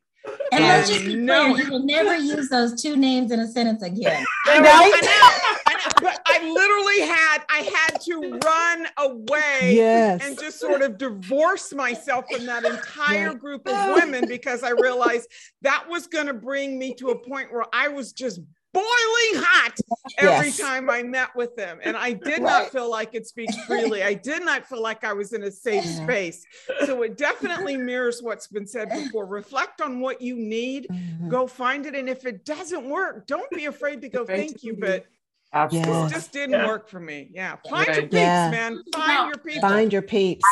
And, 0.62 0.88
let's 0.88 1.07
no. 1.07 1.57
you 1.57 1.71
will 1.71 1.85
never 1.85 2.16
use 2.16 2.49
those 2.49 2.81
two 2.81 2.97
names 2.97 3.31
in 3.31 3.40
a 3.40 3.49
sentence 3.49 3.83
again. 3.83 4.25
I 4.47 4.61
right? 4.61 4.92
I 4.95 5.00
know, 5.00 5.62
I 5.66 5.75
know, 5.75 5.90
but 6.00 6.21
I 6.26 6.50
literally 6.50 7.00
had 7.00 7.38
I 7.49 7.59
had 7.59 8.00
to 8.02 8.38
run 8.45 8.87
away 8.99 9.75
yes. 9.75 10.21
and 10.25 10.38
just 10.38 10.59
sort 10.59 10.83
of 10.83 10.99
divorce 10.99 11.73
myself 11.73 12.25
from 12.31 12.47
that 12.47 12.64
entire 12.64 13.35
group 13.35 13.66
of 13.66 13.95
women 13.97 14.26
because 14.26 14.62
I 14.62 14.71
realized 14.71 15.28
that 15.62 15.87
was 15.88 16.07
going 16.07 16.26
to 16.26 16.35
bring 16.35 16.78
me 16.78 16.95
to 16.95 17.09
a 17.09 17.19
point 17.19 17.52
where 17.52 17.66
I 17.73 17.88
was 17.88 18.12
just 18.12 18.40
boiling 18.73 19.43
hot 19.45 19.76
every 20.19 20.47
yes. 20.47 20.59
time 20.59 20.88
I 20.88 21.02
met 21.02 21.35
with 21.37 21.55
them. 21.57 21.79
And 21.83 21.97
I 21.97 22.12
did 22.12 22.43
right. 22.43 22.43
not 22.43 22.71
feel 22.71 22.91
like 22.91 23.14
it 23.14 23.26
speaks 23.26 23.57
freely. 23.67 24.02
I 24.02 24.14
did 24.14 24.45
not 24.45 24.67
feel 24.67 24.83
like 24.83 25.05
I 25.05 25.12
was 25.12 25.33
in 25.33 25.43
a 25.45 25.50
safe 25.50 25.85
space. 25.85 26.45
So 26.87 27.02
it 27.02 27.17
definitely 27.17 27.76
mirrors 27.76 28.23
what's 28.23 28.47
been 28.47 28.67
said 28.67 28.88
before. 28.91 29.26
Reflect 29.26 29.81
on 29.81 30.00
what 30.00 30.21
you 30.21 30.37
need, 30.37 30.87
mm-hmm. 30.91 31.29
go 31.29 31.47
find 31.47 31.87
it. 31.87 31.95
And 31.95 32.09
if 32.09 32.25
it 32.26 32.45
doesn't 32.45 32.88
work, 32.88 33.26
don't 33.26 33.50
be 33.50 33.67
afraid 33.67 34.00
to 34.02 34.09
go, 34.09 34.25
thank 34.25 34.62
you, 34.62 34.76
but 34.79 35.07
Absolutely. 35.55 36.05
This 36.05 36.12
just 36.12 36.33
didn't 36.33 36.52
yeah. 36.52 36.67
work 36.67 36.88
for 36.88 36.99
me. 36.99 37.29
Yeah. 37.31 37.57
Find 37.69 37.87
your 37.87 38.02
peeps, 38.02 38.14
yeah. 38.14 38.50
man. 38.50 38.83
Find 38.95 39.26
your 39.26 39.38
people. 39.38 39.69
Find 39.69 39.93
your 39.93 40.02
peeps. 40.02 40.45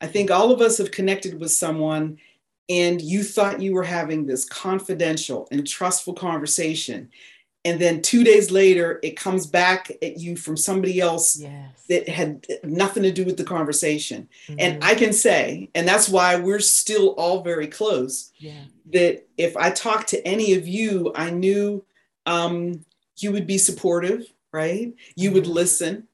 I 0.00 0.06
think 0.06 0.30
all 0.30 0.50
of 0.50 0.60
us 0.60 0.78
have 0.78 0.90
connected 0.90 1.38
with 1.38 1.52
someone 1.52 2.18
and 2.68 3.00
you 3.00 3.22
thought 3.22 3.60
you 3.62 3.72
were 3.72 3.84
having 3.84 4.26
this 4.26 4.44
confidential 4.44 5.46
and 5.50 5.66
trustful 5.66 6.14
conversation 6.14 7.10
and 7.66 7.80
then 7.80 8.00
two 8.00 8.22
days 8.22 8.52
later 8.52 9.00
it 9.02 9.16
comes 9.16 9.44
back 9.44 9.90
at 10.00 10.18
you 10.18 10.36
from 10.36 10.56
somebody 10.56 11.00
else 11.00 11.36
yes. 11.36 11.84
that 11.88 12.08
had 12.08 12.46
nothing 12.62 13.02
to 13.02 13.10
do 13.10 13.24
with 13.24 13.36
the 13.36 13.44
conversation 13.44 14.28
mm-hmm. 14.46 14.60
and 14.60 14.84
i 14.84 14.94
can 14.94 15.12
say 15.12 15.68
and 15.74 15.86
that's 15.86 16.08
why 16.08 16.36
we're 16.36 16.60
still 16.60 17.08
all 17.10 17.42
very 17.42 17.66
close 17.66 18.32
yeah. 18.38 18.64
that 18.92 19.26
if 19.36 19.56
i 19.56 19.70
talked 19.70 20.08
to 20.08 20.26
any 20.26 20.54
of 20.54 20.66
you 20.66 21.12
i 21.14 21.30
knew 21.30 21.84
um, 22.26 22.84
you 23.18 23.30
would 23.30 23.46
be 23.46 23.58
supportive 23.58 24.26
right 24.52 24.94
you 25.14 25.28
mm-hmm. 25.28 25.34
would 25.34 25.46
listen 25.46 26.06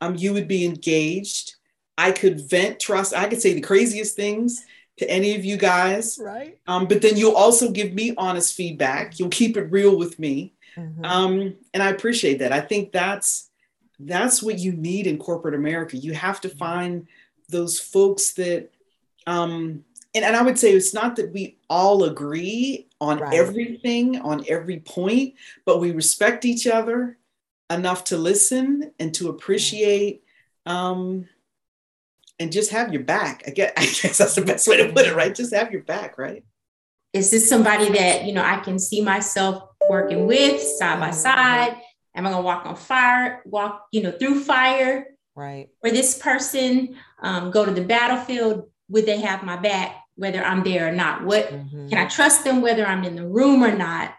um, 0.00 0.16
you 0.16 0.32
would 0.32 0.48
be 0.48 0.64
engaged 0.64 1.56
i 1.98 2.10
could 2.10 2.48
vent 2.48 2.78
trust 2.78 3.14
i 3.14 3.28
could 3.28 3.42
say 3.42 3.54
the 3.54 3.60
craziest 3.60 4.16
things 4.16 4.64
to 5.02 5.10
any 5.10 5.34
of 5.34 5.44
you 5.44 5.56
guys. 5.56 6.18
Right. 6.20 6.58
Um, 6.66 6.86
but 6.86 7.02
then 7.02 7.16
you'll 7.16 7.34
also 7.34 7.70
give 7.70 7.92
me 7.92 8.14
honest 8.16 8.54
feedback. 8.54 9.18
You'll 9.18 9.28
keep 9.30 9.56
it 9.56 9.72
real 9.72 9.96
with 9.96 10.18
me. 10.18 10.54
Mm-hmm. 10.76 11.04
Um, 11.04 11.54
and 11.74 11.82
I 11.82 11.90
appreciate 11.90 12.38
that. 12.38 12.52
I 12.52 12.60
think 12.60 12.92
that's 12.92 13.50
that's 13.98 14.42
what 14.42 14.58
you 14.58 14.72
need 14.72 15.06
in 15.06 15.18
corporate 15.18 15.54
America. 15.54 15.96
You 15.96 16.14
have 16.14 16.40
to 16.42 16.48
find 16.48 17.06
those 17.48 17.78
folks 17.78 18.32
that 18.34 18.70
um 19.26 19.84
and, 20.14 20.24
and 20.24 20.36
I 20.36 20.42
would 20.42 20.58
say 20.58 20.72
it's 20.72 20.94
not 20.94 21.16
that 21.16 21.32
we 21.32 21.56
all 21.70 22.04
agree 22.04 22.88
on 23.00 23.18
right. 23.18 23.34
everything, 23.34 24.20
on 24.20 24.44
every 24.48 24.80
point, 24.80 25.34
but 25.64 25.80
we 25.80 25.90
respect 25.90 26.44
each 26.44 26.66
other 26.66 27.16
enough 27.70 28.04
to 28.04 28.18
listen 28.18 28.92
and 28.98 29.14
to 29.14 29.30
appreciate 29.30 30.22
um, 30.66 31.26
and 32.38 32.52
just 32.52 32.70
have 32.70 32.92
your 32.92 33.02
back. 33.02 33.42
I 33.46 33.50
guess, 33.50 33.72
I 33.76 33.82
guess 33.82 34.18
that's 34.18 34.34
the 34.34 34.42
best 34.42 34.66
way 34.68 34.78
to 34.78 34.92
put 34.92 35.06
it, 35.06 35.14
right? 35.14 35.34
Just 35.34 35.54
have 35.54 35.72
your 35.72 35.82
back, 35.82 36.18
right? 36.18 36.44
Is 37.12 37.30
this 37.30 37.48
somebody 37.48 37.90
that, 37.90 38.24
you 38.24 38.32
know, 38.32 38.42
I 38.42 38.60
can 38.60 38.78
see 38.78 39.02
myself 39.02 39.62
working 39.88 40.26
with 40.26 40.62
side 40.62 40.98
by 40.98 41.10
side? 41.10 41.76
Am 42.14 42.26
I 42.26 42.30
gonna 42.30 42.42
walk 42.42 42.66
on 42.66 42.76
fire, 42.76 43.42
walk, 43.44 43.86
you 43.92 44.02
know, 44.02 44.12
through 44.12 44.44
fire? 44.44 45.06
Right. 45.34 45.68
For 45.80 45.90
this 45.90 46.18
person, 46.18 46.96
um, 47.22 47.50
go 47.50 47.64
to 47.64 47.72
the 47.72 47.84
battlefield, 47.84 48.68
would 48.88 49.06
they 49.06 49.20
have 49.20 49.42
my 49.42 49.56
back, 49.56 49.96
whether 50.16 50.42
I'm 50.42 50.62
there 50.62 50.88
or 50.88 50.92
not? 50.92 51.24
What 51.24 51.48
mm-hmm. 51.48 51.88
can 51.88 51.98
I 51.98 52.06
trust 52.08 52.44
them 52.44 52.60
whether 52.60 52.86
I'm 52.86 53.04
in 53.04 53.16
the 53.16 53.26
room 53.26 53.62
or 53.62 53.76
not? 53.76 54.14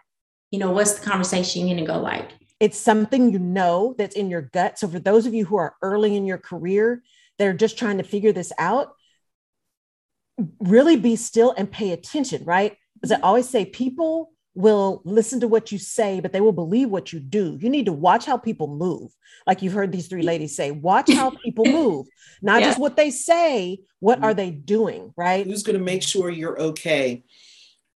You 0.51 0.59
know, 0.59 0.71
what's 0.71 0.93
the 0.93 1.05
conversation 1.05 1.67
gonna 1.67 1.85
go 1.85 1.99
like? 1.99 2.31
It's 2.59 2.77
something 2.77 3.31
you 3.31 3.39
know 3.39 3.95
that's 3.97 4.15
in 4.15 4.29
your 4.29 4.41
gut. 4.41 4.79
So 4.79 4.87
for 4.87 4.99
those 4.99 5.25
of 5.25 5.33
you 5.33 5.45
who 5.45 5.57
are 5.57 5.75
early 5.81 6.15
in 6.15 6.25
your 6.25 6.37
career, 6.37 7.03
they're 7.39 7.53
just 7.53 7.77
trying 7.77 7.97
to 7.97 8.03
figure 8.03 8.31
this 8.31 8.51
out, 8.57 8.93
really 10.59 10.95
be 10.95 11.15
still 11.15 11.53
and 11.57 11.71
pay 11.71 11.91
attention, 11.91 12.43
right? 12.45 12.77
As 13.03 13.11
I 13.11 13.19
always 13.19 13.49
say, 13.49 13.65
people 13.65 14.31
will 14.55 15.01
listen 15.03 15.39
to 15.39 15.47
what 15.47 15.71
you 15.71 15.79
say, 15.79 16.19
but 16.19 16.31
they 16.31 16.41
will 16.41 16.51
believe 16.51 16.89
what 16.89 17.11
you 17.11 17.19
do. 17.19 17.57
You 17.59 17.69
need 17.69 17.87
to 17.87 17.93
watch 17.93 18.25
how 18.25 18.37
people 18.37 18.67
move. 18.67 19.11
Like 19.47 19.61
you've 19.61 19.73
heard 19.73 19.91
these 19.91 20.07
three 20.07 20.21
ladies 20.21 20.55
say, 20.55 20.71
watch 20.71 21.11
how 21.11 21.31
people 21.43 21.65
move, 21.65 22.07
not 22.41 22.61
yeah. 22.61 22.67
just 22.67 22.79
what 22.79 22.95
they 22.95 23.09
say, 23.09 23.79
what 23.99 24.23
are 24.23 24.29
mm-hmm. 24.29 24.37
they 24.37 24.51
doing, 24.51 25.13
right? 25.17 25.45
Who's 25.45 25.63
going 25.63 25.77
to 25.77 25.83
make 25.83 26.03
sure 26.03 26.29
you're 26.29 26.59
okay? 26.59 27.23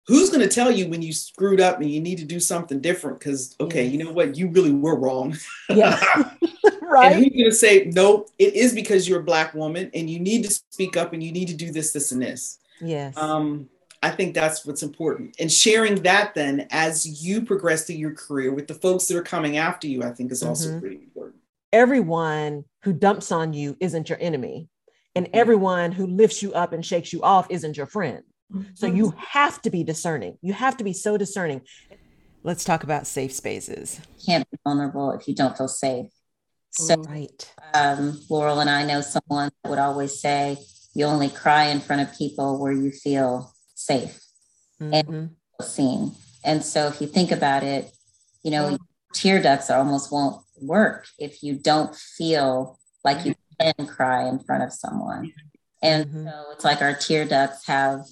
Who's 0.07 0.31
going 0.31 0.41
to 0.41 0.49
tell 0.49 0.71
you 0.71 0.89
when 0.89 1.03
you 1.03 1.13
screwed 1.13 1.61
up 1.61 1.81
and 1.81 1.91
you 1.91 2.01
need 2.01 2.19
to 2.19 2.25
do 2.25 2.39
something 2.39 2.81
different? 2.81 3.19
Because, 3.19 3.57
okay, 3.61 3.85
yes. 3.85 3.93
you 3.93 4.05
know 4.05 4.13
what? 4.13 4.37
You 4.37 4.49
really 4.49 4.73
were 4.73 4.99
wrong. 4.99 5.37
Yeah. 5.69 6.01
right. 6.83 7.13
And 7.13 7.25
he's 7.25 7.33
going 7.33 7.51
to 7.51 7.57
say, 7.57 7.91
no, 7.93 8.27
it 8.39 8.55
is 8.55 8.73
because 8.73 9.09
you're 9.09 9.21
a 9.21 9.25
black 9.25 9.53
woman 9.55 9.91
and 9.95 10.09
you 10.09 10.21
need 10.21 10.45
to 10.45 10.61
speak 10.71 10.97
up 10.97 11.13
and 11.13 11.23
you 11.23 11.33
need 11.33 11.49
to 11.49 11.55
do 11.55 11.73
this, 11.73 11.93
this, 11.93 12.13
and 12.13 12.23
this. 12.23 12.59
Yes. 12.81 13.17
Um, 13.17 13.69
I 14.03 14.11
think 14.11 14.35
that's 14.35 14.65
what's 14.65 14.83
important. 14.83 15.35
And 15.41 15.51
sharing 15.51 16.03
that 16.03 16.35
then 16.35 16.69
as 16.71 17.25
you 17.25 17.43
progress 17.43 17.85
through 17.85 17.97
your 17.97 18.13
career 18.13 18.53
with 18.53 18.69
the 18.69 18.75
folks 18.75 19.07
that 19.07 19.17
are 19.17 19.23
coming 19.23 19.57
after 19.57 19.89
you, 19.89 20.03
I 20.03 20.11
think 20.11 20.31
is 20.31 20.43
also 20.43 20.69
mm-hmm. 20.69 20.81
pretty 20.81 20.97
important. 20.97 21.37
Everyone 21.73 22.65
who 22.83 22.93
dumps 22.93 23.33
on 23.33 23.53
you 23.53 23.77
isn't 23.81 24.09
your 24.09 24.19
enemy. 24.21 24.69
And 25.17 25.27
mm-hmm. 25.27 25.37
everyone 25.37 25.93
who 25.93 26.07
lifts 26.07 26.43
you 26.43 26.53
up 26.53 26.73
and 26.73 26.85
shakes 26.85 27.13
you 27.13 27.23
off 27.23 27.47
isn't 27.51 27.77
your 27.77 27.87
friend. 27.87 28.23
Mm-hmm. 28.53 28.71
So 28.75 28.87
you 28.87 29.15
have 29.19 29.61
to 29.63 29.71
be 29.71 29.85
discerning. 29.85 30.39
You 30.41 30.53
have 30.53 30.77
to 30.77 30.85
be 30.85 30.93
so 30.93 31.17
discerning. 31.17 31.63
Let's 32.43 32.65
talk 32.65 32.85
about 32.85 33.07
safe 33.07 33.33
spaces. 33.33 34.01
You 34.19 34.25
can't 34.25 34.51
be 34.51 34.59
vulnerable 34.63 35.11
if 35.13 35.27
you 35.27 35.35
don't 35.35 35.57
feel 35.57 35.69
safe. 35.69 36.07
So, 36.71 36.97
right. 36.97 37.55
um, 37.75 38.21
Laurel 38.29 38.61
and 38.61 38.69
I 38.69 38.85
know 38.85 39.01
someone 39.01 39.51
that 39.63 39.71
would 39.71 39.79
always 39.79 40.21
say, 40.21 40.59
you 40.95 41.07
only 41.07 41.29
cry 41.29 41.67
in 41.67 41.81
front 41.81 42.03
of 42.03 42.17
people 42.17 42.61
where 42.61 42.73
you 42.73 42.91
feel 42.91 43.53
safe 43.75 44.21
mm-hmm. 44.81 44.93
and 44.93 45.31
seen. 45.63 46.13
And 46.45 46.63
so, 46.63 46.89
if 46.89 47.01
you 47.01 47.07
think 47.07 47.33
about 47.33 47.63
it, 47.63 47.91
you 48.43 48.51
know, 48.51 48.67
mm-hmm. 48.67 48.85
tear 49.15 49.43
ducts 49.43 49.71
almost 49.71 50.13
won't 50.13 50.43
work 50.61 51.07
if 51.19 51.43
you 51.43 51.55
don't 51.55 51.97
feel 51.97 52.79
like 53.05 53.25
you 53.25 53.35
can 53.59 53.87
cry 53.87 54.29
in 54.29 54.39
front 54.39 54.63
of 54.63 54.73
someone. 54.73 55.33
And 55.83 56.07
mm-hmm. 56.07 56.27
so, 56.27 56.45
it's 56.53 56.65
like 56.65 56.83
our 56.83 56.95
tear 56.95 57.25
ducts 57.25 57.67
have 57.67 58.03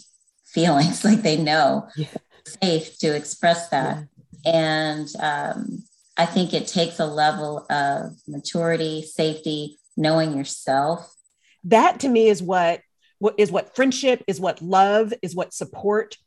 feelings, 0.54 1.04
like 1.04 1.22
they 1.22 1.36
know 1.36 1.88
yeah. 1.96 2.06
safe 2.46 2.98
to 2.98 3.14
express 3.14 3.68
that. 3.68 4.06
Yeah. 4.44 4.52
And 4.52 5.08
um, 5.20 5.84
I 6.16 6.26
think 6.26 6.54
it 6.54 6.66
takes 6.66 7.00
a 7.00 7.06
level 7.06 7.66
of 7.70 8.12
maturity, 8.28 9.02
safety, 9.02 9.78
knowing 9.96 10.36
yourself. 10.36 11.12
That 11.64 12.00
to 12.00 12.08
me 12.08 12.28
is 12.28 12.42
what 12.42 12.80
what 13.18 13.34
is 13.38 13.50
what 13.50 13.74
friendship 13.74 14.22
is 14.26 14.40
what 14.40 14.60
love 14.60 15.14
is 15.22 15.34
what 15.34 15.54
support 15.54 16.18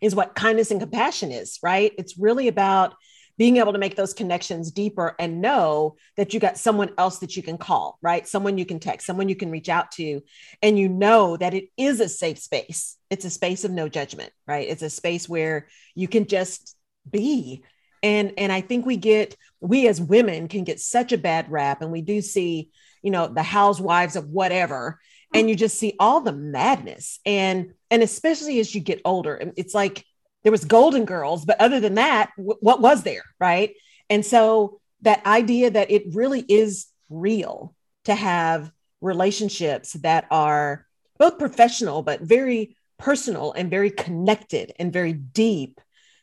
is 0.00 0.14
what 0.14 0.34
kindness 0.34 0.70
and 0.70 0.80
compassion 0.80 1.30
is, 1.30 1.58
right? 1.62 1.92
It's 1.98 2.18
really 2.18 2.48
about 2.48 2.94
being 3.38 3.56
able 3.56 3.72
to 3.72 3.78
make 3.78 3.96
those 3.96 4.14
connections 4.14 4.70
deeper 4.70 5.14
and 5.18 5.40
know 5.40 5.96
that 6.16 6.34
you 6.34 6.40
got 6.40 6.58
someone 6.58 6.90
else 6.98 7.18
that 7.18 7.36
you 7.36 7.42
can 7.42 7.58
call, 7.58 7.98
right? 8.02 8.28
Someone 8.28 8.58
you 8.58 8.66
can 8.66 8.78
text, 8.78 9.06
someone 9.06 9.28
you 9.28 9.36
can 9.36 9.50
reach 9.50 9.68
out 9.68 9.90
to, 9.92 10.22
and 10.62 10.78
you 10.78 10.88
know 10.88 11.36
that 11.36 11.54
it 11.54 11.68
is 11.76 12.00
a 12.00 12.08
safe 12.08 12.38
space. 12.38 12.96
It's 13.10 13.24
a 13.24 13.30
space 13.30 13.64
of 13.64 13.70
no 13.70 13.88
judgment, 13.88 14.32
right? 14.46 14.68
It's 14.68 14.82
a 14.82 14.90
space 14.90 15.28
where 15.28 15.68
you 15.94 16.08
can 16.08 16.26
just 16.26 16.76
be 17.10 17.62
and 18.02 18.32
and 18.36 18.52
i 18.52 18.60
think 18.60 18.84
we 18.84 18.96
get 18.96 19.36
we 19.60 19.86
as 19.88 20.00
women 20.00 20.48
can 20.48 20.64
get 20.64 20.80
such 20.80 21.12
a 21.12 21.18
bad 21.18 21.50
rap 21.50 21.82
and 21.82 21.92
we 21.92 22.02
do 22.02 22.20
see 22.20 22.70
you 23.02 23.10
know 23.10 23.28
the 23.28 23.42
housewives 23.42 24.16
of 24.16 24.28
whatever 24.28 25.00
and 25.34 25.48
you 25.48 25.56
just 25.56 25.78
see 25.78 25.94
all 25.98 26.20
the 26.20 26.32
madness 26.32 27.20
and 27.24 27.72
and 27.90 28.02
especially 28.02 28.60
as 28.60 28.74
you 28.74 28.80
get 28.80 29.00
older 29.04 29.52
it's 29.56 29.74
like 29.74 30.04
there 30.42 30.52
was 30.52 30.64
golden 30.64 31.04
girls 31.04 31.44
but 31.44 31.60
other 31.60 31.80
than 31.80 31.94
that 31.94 32.30
w- 32.36 32.58
what 32.60 32.80
was 32.80 33.02
there 33.02 33.24
right? 33.38 33.74
And 34.10 34.24
so 34.24 34.80
that 35.02 35.24
idea 35.26 35.70
that 35.70 35.90
it 35.90 36.14
really 36.14 36.44
is 36.48 36.86
real 37.08 37.74
to 38.04 38.14
have 38.14 38.70
relationships 39.00 39.92
that 39.94 40.26
are 40.30 40.86
both 41.18 41.38
professional 41.38 42.02
but 42.02 42.20
very 42.20 42.76
personal 42.98 43.52
and 43.52 43.70
very 43.70 43.90
connected 43.90 44.72
and 44.78 44.92
very 44.92 45.12
deep 45.12 45.80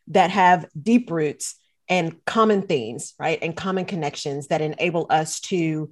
that 0.08 0.32
have 0.32 0.66
deep 0.82 1.12
roots 1.12 1.56
and 1.88 2.24
common 2.26 2.62
themes 2.62 3.14
right? 3.20 3.40
And 3.42 3.56
common 3.56 3.86
connections 3.86 4.48
that 4.48 4.62
enable 4.62 5.08
us 5.10 5.40
to 5.42 5.92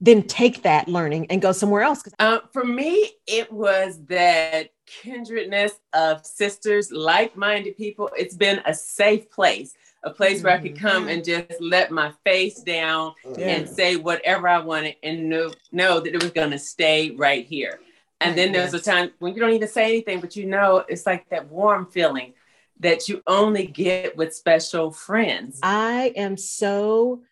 then 0.00 0.22
take 0.22 0.62
that 0.62 0.88
learning 0.88 1.26
and 1.30 1.42
go 1.42 1.52
somewhere 1.52 1.82
else? 1.82 2.02
Uh, 2.18 2.40
for 2.52 2.64
me, 2.64 3.10
it 3.26 3.52
was 3.52 3.98
that 4.06 4.70
kindredness 5.02 5.72
of 5.92 6.24
sisters, 6.24 6.92
like 6.92 7.36
minded 7.36 7.76
people. 7.76 8.10
It's 8.16 8.36
been 8.36 8.60
a 8.64 8.74
safe 8.74 9.30
place, 9.30 9.74
a 10.04 10.10
place 10.10 10.38
mm-hmm. 10.38 10.46
where 10.46 10.56
I 10.56 10.58
could 10.60 10.78
come 10.78 11.02
mm-hmm. 11.02 11.10
and 11.10 11.24
just 11.24 11.60
let 11.60 11.90
my 11.90 12.12
face 12.24 12.62
down 12.62 13.14
yeah. 13.36 13.48
and 13.48 13.68
say 13.68 13.96
whatever 13.96 14.48
I 14.48 14.60
wanted 14.60 14.96
and 15.02 15.28
know, 15.28 15.52
know 15.72 16.00
that 16.00 16.14
it 16.14 16.22
was 16.22 16.32
going 16.32 16.50
to 16.50 16.58
stay 16.58 17.10
right 17.10 17.44
here. 17.44 17.80
And 18.20 18.36
then 18.36 18.50
there's 18.50 18.74
a 18.74 18.80
time 18.80 19.12
when 19.20 19.34
you 19.34 19.40
don't 19.40 19.52
even 19.52 19.68
say 19.68 19.84
anything, 19.84 20.20
but 20.20 20.34
you 20.34 20.46
know, 20.46 20.84
it's 20.88 21.06
like 21.06 21.28
that 21.30 21.48
warm 21.48 21.86
feeling 21.86 22.34
that 22.80 23.08
you 23.08 23.22
only 23.26 23.66
get 23.66 24.16
with 24.16 24.34
special 24.34 24.90
friends. 24.90 25.60
I 25.62 26.12
am 26.16 26.36
so 26.36 27.22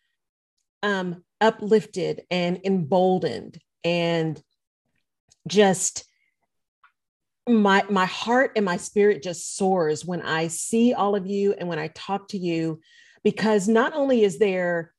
um 0.82 1.24
uplifted 1.40 2.22
and 2.30 2.60
emboldened 2.64 3.58
and 3.84 4.42
just 5.46 6.04
my 7.48 7.84
my 7.88 8.06
heart 8.06 8.52
and 8.56 8.64
my 8.64 8.76
spirit 8.76 9.22
just 9.22 9.56
soars 9.56 10.04
when 10.04 10.22
I 10.22 10.48
see 10.48 10.92
all 10.92 11.14
of 11.14 11.26
you 11.26 11.54
and 11.58 11.68
when 11.68 11.78
I 11.78 11.88
talk 11.88 12.28
to 12.28 12.38
you 12.38 12.80
because 13.22 13.68
not 13.68 13.92
only 13.94 14.24
is 14.24 14.38
there 14.38 14.92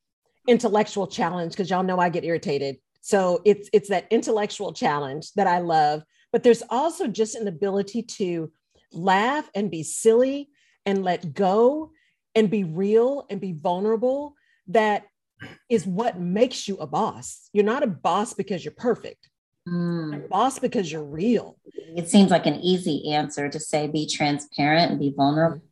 intellectual 0.46 1.06
challenge 1.06 1.52
because 1.52 1.68
y'all 1.68 1.82
know 1.82 1.98
I 1.98 2.08
get 2.08 2.24
irritated. 2.24 2.76
So 3.02 3.42
it's 3.44 3.68
it's 3.72 3.90
that 3.90 4.06
intellectual 4.10 4.72
challenge 4.72 5.32
that 5.34 5.46
I 5.46 5.58
love 5.58 6.02
but 6.32 6.42
there's 6.42 6.62
also 6.70 7.06
just 7.06 7.34
an 7.34 7.48
ability 7.48 8.02
to 8.02 8.52
laugh 8.92 9.48
and 9.54 9.70
be 9.70 9.82
silly 9.82 10.50
and 10.86 11.04
let 11.04 11.34
go 11.34 11.92
and 12.34 12.50
be 12.50 12.64
real 12.64 13.26
and 13.30 13.40
be 13.40 13.52
vulnerable 13.52 14.34
that 14.68 15.04
is 15.68 15.86
what 15.86 16.18
makes 16.18 16.68
you 16.68 16.76
a 16.78 16.86
boss. 16.86 17.48
You're 17.52 17.64
not 17.64 17.82
a 17.82 17.88
boss 17.88 18.34
because 18.34 18.64
you're 18.64 18.74
perfect. 18.76 19.28
Mm. 19.68 20.12
You're 20.12 20.24
a 20.24 20.28
boss 20.28 20.58
because 20.58 20.90
you're 20.90 21.04
real. 21.04 21.58
It 21.96 22.08
seems 22.08 22.30
like 22.30 22.46
an 22.46 22.56
easy 22.56 23.12
answer 23.12 23.48
to 23.48 23.60
say 23.60 23.86
be 23.86 24.06
transparent 24.06 24.90
and 24.90 25.00
be 25.00 25.12
vulnerable. 25.16 25.62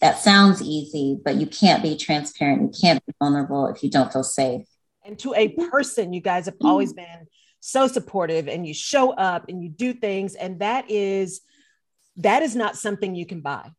That 0.00 0.18
sounds 0.18 0.62
easy, 0.62 1.18
but 1.24 1.36
you 1.36 1.46
can't 1.46 1.82
be 1.82 1.96
transparent. 1.96 2.62
You 2.62 2.80
can't 2.80 3.04
be 3.04 3.12
vulnerable 3.18 3.66
if 3.66 3.82
you 3.82 3.90
don't 3.90 4.12
feel 4.12 4.22
safe. 4.22 4.62
And 5.04 5.18
to 5.20 5.34
a 5.34 5.48
person, 5.48 6.12
you 6.12 6.20
guys 6.20 6.46
have 6.46 6.54
always 6.60 6.92
been 6.92 7.26
so 7.60 7.88
supportive 7.88 8.46
and 8.46 8.66
you 8.66 8.74
show 8.74 9.10
up 9.10 9.46
and 9.48 9.62
you 9.62 9.68
do 9.68 9.92
things. 9.92 10.34
And 10.34 10.60
that 10.60 10.90
is 10.90 11.40
that 12.18 12.42
is 12.42 12.54
not 12.54 12.76
something 12.76 13.14
you 13.14 13.26
can 13.26 13.40
buy. 13.40 13.70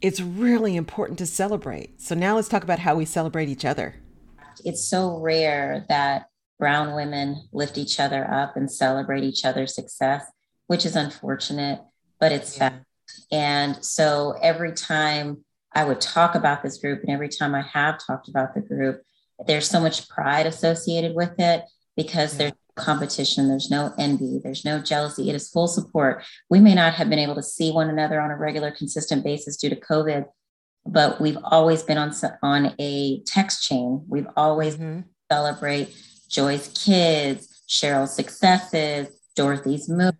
It's 0.00 0.20
really 0.20 0.76
important 0.76 1.18
to 1.18 1.26
celebrate. 1.26 2.00
So 2.00 2.14
now 2.14 2.36
let's 2.36 2.48
talk 2.48 2.62
about 2.62 2.78
how 2.78 2.94
we 2.94 3.04
celebrate 3.04 3.48
each 3.48 3.64
other 3.64 3.96
it's 4.64 4.88
so 4.88 5.18
rare 5.18 5.84
that 5.88 6.26
brown 6.58 6.94
women 6.94 7.48
lift 7.52 7.78
each 7.78 8.00
other 8.00 8.28
up 8.30 8.56
and 8.56 8.70
celebrate 8.70 9.24
each 9.24 9.44
other's 9.44 9.74
success, 9.74 10.24
which 10.66 10.84
is 10.84 10.96
unfortunate, 10.96 11.80
but 12.18 12.32
it's 12.32 12.56
yeah. 12.56 12.70
fact. 12.70 12.84
And 13.30 13.84
so 13.84 14.36
every 14.42 14.72
time 14.72 15.44
I 15.74 15.84
would 15.84 16.00
talk 16.00 16.34
about 16.34 16.62
this 16.62 16.78
group, 16.78 17.02
and 17.02 17.10
every 17.10 17.28
time 17.28 17.54
I 17.54 17.62
have 17.62 17.98
talked 18.04 18.28
about 18.28 18.54
the 18.54 18.60
group, 18.60 19.02
there's 19.46 19.68
so 19.68 19.80
much 19.80 20.08
pride 20.08 20.46
associated 20.46 21.14
with 21.14 21.38
it 21.38 21.64
because 21.96 22.32
yeah. 22.32 22.38
there's 22.38 22.52
competition, 22.78 23.48
there's 23.48 23.70
no 23.70 23.92
envy, 23.98 24.40
there's 24.42 24.64
no 24.64 24.80
jealousy. 24.80 25.28
It 25.28 25.34
is 25.34 25.48
full 25.48 25.68
support. 25.68 26.24
We 26.48 26.60
may 26.60 26.74
not 26.74 26.94
have 26.94 27.10
been 27.10 27.18
able 27.18 27.34
to 27.34 27.42
see 27.42 27.70
one 27.70 27.90
another 27.90 28.20
on 28.20 28.30
a 28.30 28.36
regular, 28.36 28.70
consistent 28.70 29.24
basis 29.24 29.56
due 29.56 29.68
to 29.68 29.76
COVID, 29.76 30.26
but 30.92 31.20
we've 31.20 31.38
always 31.42 31.82
been 31.82 31.98
on 31.98 32.12
on 32.42 32.74
a 32.78 33.20
text 33.26 33.62
chain. 33.62 34.04
We've 34.08 34.26
always 34.36 34.76
mm-hmm. 34.76 35.00
celebrate 35.30 35.94
Joy's 36.28 36.68
kids, 36.68 37.62
Cheryl's 37.68 38.14
successes, 38.14 39.08
Dorothy's 39.36 39.88
move, 39.88 40.14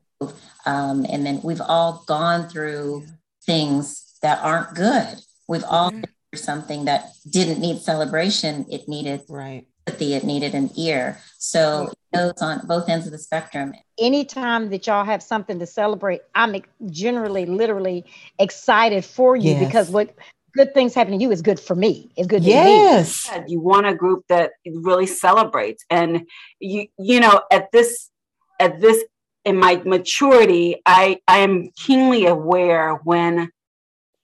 um, 0.66 1.06
and 1.08 1.24
then 1.24 1.40
we've 1.42 1.60
all 1.60 2.04
gone 2.06 2.48
through 2.48 3.06
things 3.44 4.18
that 4.22 4.38
aren't 4.42 4.74
good. 4.74 5.18
We've 5.48 5.64
all 5.64 5.90
through 5.90 6.02
something 6.34 6.84
that 6.84 7.10
didn't 7.28 7.60
need 7.60 7.80
celebration; 7.80 8.66
it 8.70 8.88
needed 8.88 9.22
right 9.28 9.66
empathy. 9.88 10.14
It 10.14 10.24
needed 10.24 10.54
an 10.54 10.70
ear. 10.76 11.18
So 11.38 11.90
it 12.12 12.16
goes 12.16 12.42
on 12.42 12.66
both 12.66 12.88
ends 12.88 13.06
of 13.06 13.12
the 13.12 13.18
spectrum. 13.18 13.74
Anytime 13.98 14.70
that 14.70 14.86
y'all 14.86 15.04
have 15.04 15.22
something 15.22 15.58
to 15.58 15.66
celebrate, 15.66 16.20
I'm 16.34 16.62
generally, 16.90 17.46
literally 17.46 18.04
excited 18.38 19.04
for 19.04 19.36
you 19.36 19.52
yes. 19.52 19.66
because 19.66 19.90
what 19.90 20.14
good 20.54 20.74
things 20.74 20.94
happen 20.94 21.12
to 21.12 21.22
you 21.22 21.30
is 21.30 21.42
good 21.42 21.60
for 21.60 21.74
me. 21.74 22.10
It's 22.16 22.26
good 22.26 22.42
yes. 22.42 23.30
You 23.46 23.60
want 23.60 23.86
a 23.86 23.94
group 23.94 24.24
that 24.28 24.52
really 24.66 25.06
celebrates. 25.06 25.84
And 25.90 26.26
you, 26.60 26.86
you 26.98 27.20
know, 27.20 27.42
at 27.50 27.70
this, 27.72 28.10
at 28.58 28.80
this, 28.80 29.04
in 29.44 29.56
my 29.56 29.76
maturity, 29.84 30.82
I, 30.84 31.20
I 31.26 31.38
am 31.38 31.70
keenly 31.76 32.26
aware 32.26 32.94
when 33.04 33.50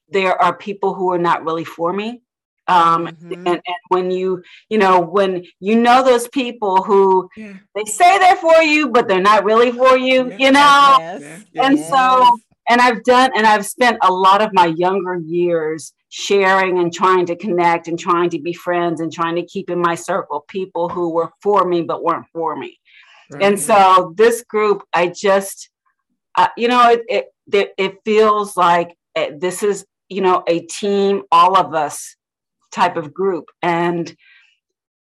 there 0.08 0.40
are 0.40 0.56
people 0.56 0.94
who 0.94 1.12
are 1.12 1.18
not 1.18 1.44
really 1.44 1.64
for 1.64 1.92
me. 1.92 2.20
Um, 2.66 3.08
mm-hmm. 3.08 3.32
and, 3.32 3.46
and 3.46 3.76
when 3.88 4.10
you, 4.10 4.42
you 4.70 4.78
know, 4.78 5.00
when 5.00 5.44
you 5.60 5.78
know 5.78 6.02
those 6.02 6.28
people 6.28 6.82
who 6.82 7.28
yeah. 7.36 7.54
they 7.74 7.84
say 7.84 8.18
they're 8.18 8.36
for 8.36 8.62
you, 8.62 8.88
but 8.88 9.06
they're 9.06 9.20
not 9.20 9.44
really 9.44 9.70
for 9.70 9.98
you, 9.98 10.30
yeah. 10.30 10.36
you 10.38 10.52
know? 10.52 10.96
Yes. 10.98 11.44
And 11.56 11.78
yes. 11.78 11.88
so, 11.90 12.38
and 12.68 12.80
I've 12.80 13.02
done, 13.04 13.30
and 13.36 13.46
I've 13.46 13.66
spent 13.66 13.98
a 14.02 14.10
lot 14.10 14.40
of 14.40 14.50
my 14.54 14.66
younger 14.66 15.16
years 15.16 15.92
sharing 16.16 16.78
and 16.78 16.94
trying 16.94 17.26
to 17.26 17.34
connect 17.34 17.88
and 17.88 17.98
trying 17.98 18.30
to 18.30 18.40
be 18.40 18.52
friends 18.52 19.00
and 19.00 19.12
trying 19.12 19.34
to 19.34 19.44
keep 19.44 19.68
in 19.68 19.80
my 19.80 19.96
circle 19.96 20.44
people 20.46 20.88
who 20.88 21.10
were 21.10 21.28
for 21.42 21.66
me 21.66 21.82
but 21.82 22.04
weren't 22.04 22.28
for 22.32 22.54
me. 22.54 22.78
Right. 23.32 23.42
And 23.42 23.58
so 23.58 24.14
this 24.16 24.44
group, 24.44 24.84
I 24.92 25.08
just, 25.08 25.70
uh, 26.36 26.46
you 26.56 26.68
know, 26.68 26.88
it, 26.88 27.26
it 27.52 27.74
it 27.76 27.96
feels 28.04 28.56
like 28.56 28.96
eh, 29.16 29.32
this 29.36 29.64
is 29.64 29.84
you 30.08 30.20
know 30.20 30.44
a 30.46 30.60
team, 30.60 31.22
all 31.32 31.56
of 31.56 31.74
us 31.74 32.14
type 32.70 32.96
of 32.96 33.12
group, 33.12 33.46
and 33.60 34.14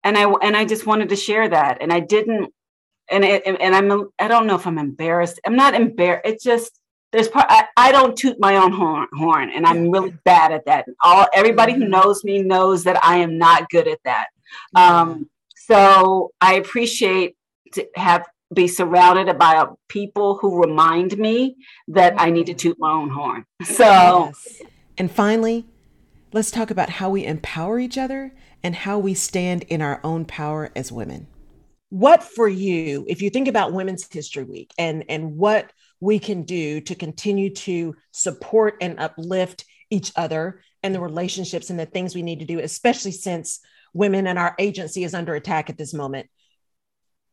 and 0.05 0.17
I 0.17 0.23
and 0.43 0.57
I 0.57 0.65
just 0.65 0.87
wanted 0.87 1.11
to 1.11 1.17
share 1.17 1.47
that, 1.47 1.83
and 1.83 1.93
I 1.93 2.01
didn't, 2.01 2.55
and 3.11 3.23
it, 3.23 3.43
and 3.47 3.75
I'm 3.75 4.09
I 4.19 4.29
don't 4.29 4.47
know 4.47 4.55
if 4.55 4.67
I'm 4.67 4.79
embarrassed. 4.79 5.41
I'm 5.45 5.57
not 5.57 5.75
embarrassed. 5.75 6.25
It 6.25 6.41
just 6.41 6.81
there's 7.13 7.29
part 7.29 7.47
I, 7.49 7.67
I, 7.77 7.93
don't 7.93 8.17
toot 8.17 8.41
my 8.41 8.57
own 8.57 8.73
horn, 8.73 9.07
horn 9.13 9.51
and 9.55 9.67
i'm 9.67 9.91
really 9.91 10.15
bad 10.25 10.51
at 10.53 10.65
that. 10.67 10.87
All 11.03 11.27
everybody 11.33 11.75
who 11.75 11.83
mm-hmm. 11.83 11.91
knows 11.91 12.25
me 12.25 12.43
knows 12.43 12.85
that 12.85 13.03
i 13.05 13.19
am 13.19 13.39
not 13.39 13.69
good 13.71 13.87
at 13.87 14.01
that. 14.05 14.29
Um, 14.75 15.29
so 15.57 16.33
i 16.41 16.55
appreciate 16.55 17.37
to 17.75 17.87
have 17.95 18.27
be 18.55 18.69
surrounded 18.69 19.39
by 19.39 19.65
people 19.89 20.37
who 20.37 20.61
remind 20.61 21.17
me 21.17 21.57
that 21.89 22.15
i 22.19 22.31
need 22.31 22.47
to 22.47 22.55
toot 22.55 22.79
my 22.79 22.91
own 22.91 23.11
horn. 23.11 23.45
So 23.65 23.85
yes. 24.27 24.63
and 24.99 25.11
finally 25.11 25.67
let's 26.33 26.51
talk 26.51 26.71
about 26.71 26.89
how 26.89 27.11
we 27.11 27.25
empower 27.25 27.79
each 27.79 27.99
other 27.99 28.35
and 28.63 28.75
how 28.75 28.99
we 28.99 29.15
stand 29.15 29.65
in 29.65 29.83
our 29.83 30.01
own 30.05 30.25
power 30.25 30.71
as 30.75 30.91
women. 30.93 31.27
What 31.91 32.23
for 32.23 32.49
you 32.49 33.05
if 33.09 33.21
you 33.21 33.29
think 33.29 33.49
about 33.49 33.73
women's 33.73 34.07
history 34.11 34.45
week 34.45 34.73
and 34.79 35.05
and 35.09 35.37
what 35.37 35.71
we 36.03 36.19
can 36.19 36.43
do 36.43 36.81
to 36.81 36.97
continue 36.97 37.49
to 37.49 37.95
support 38.11 38.77
and 38.81 38.99
uplift 38.99 39.65
each 39.89 40.11
other 40.17 40.61
and 40.83 40.93
the 40.93 41.01
relationships 41.01 41.71
and 41.71 41.79
the 41.79 41.87
things 41.87 42.13
we 42.13 42.23
need 42.23 42.41
to 42.41 42.45
do, 42.45 42.59
especially 42.59 43.13
since 43.13 43.61
women 43.95 44.27
and 44.27 44.37
our 44.37 44.53
agency 44.59 45.05
is 45.05 45.15
under 45.15 45.37
attack 45.37 45.71
at 45.71 45.79
this 45.79 45.95
moment. 45.95 46.29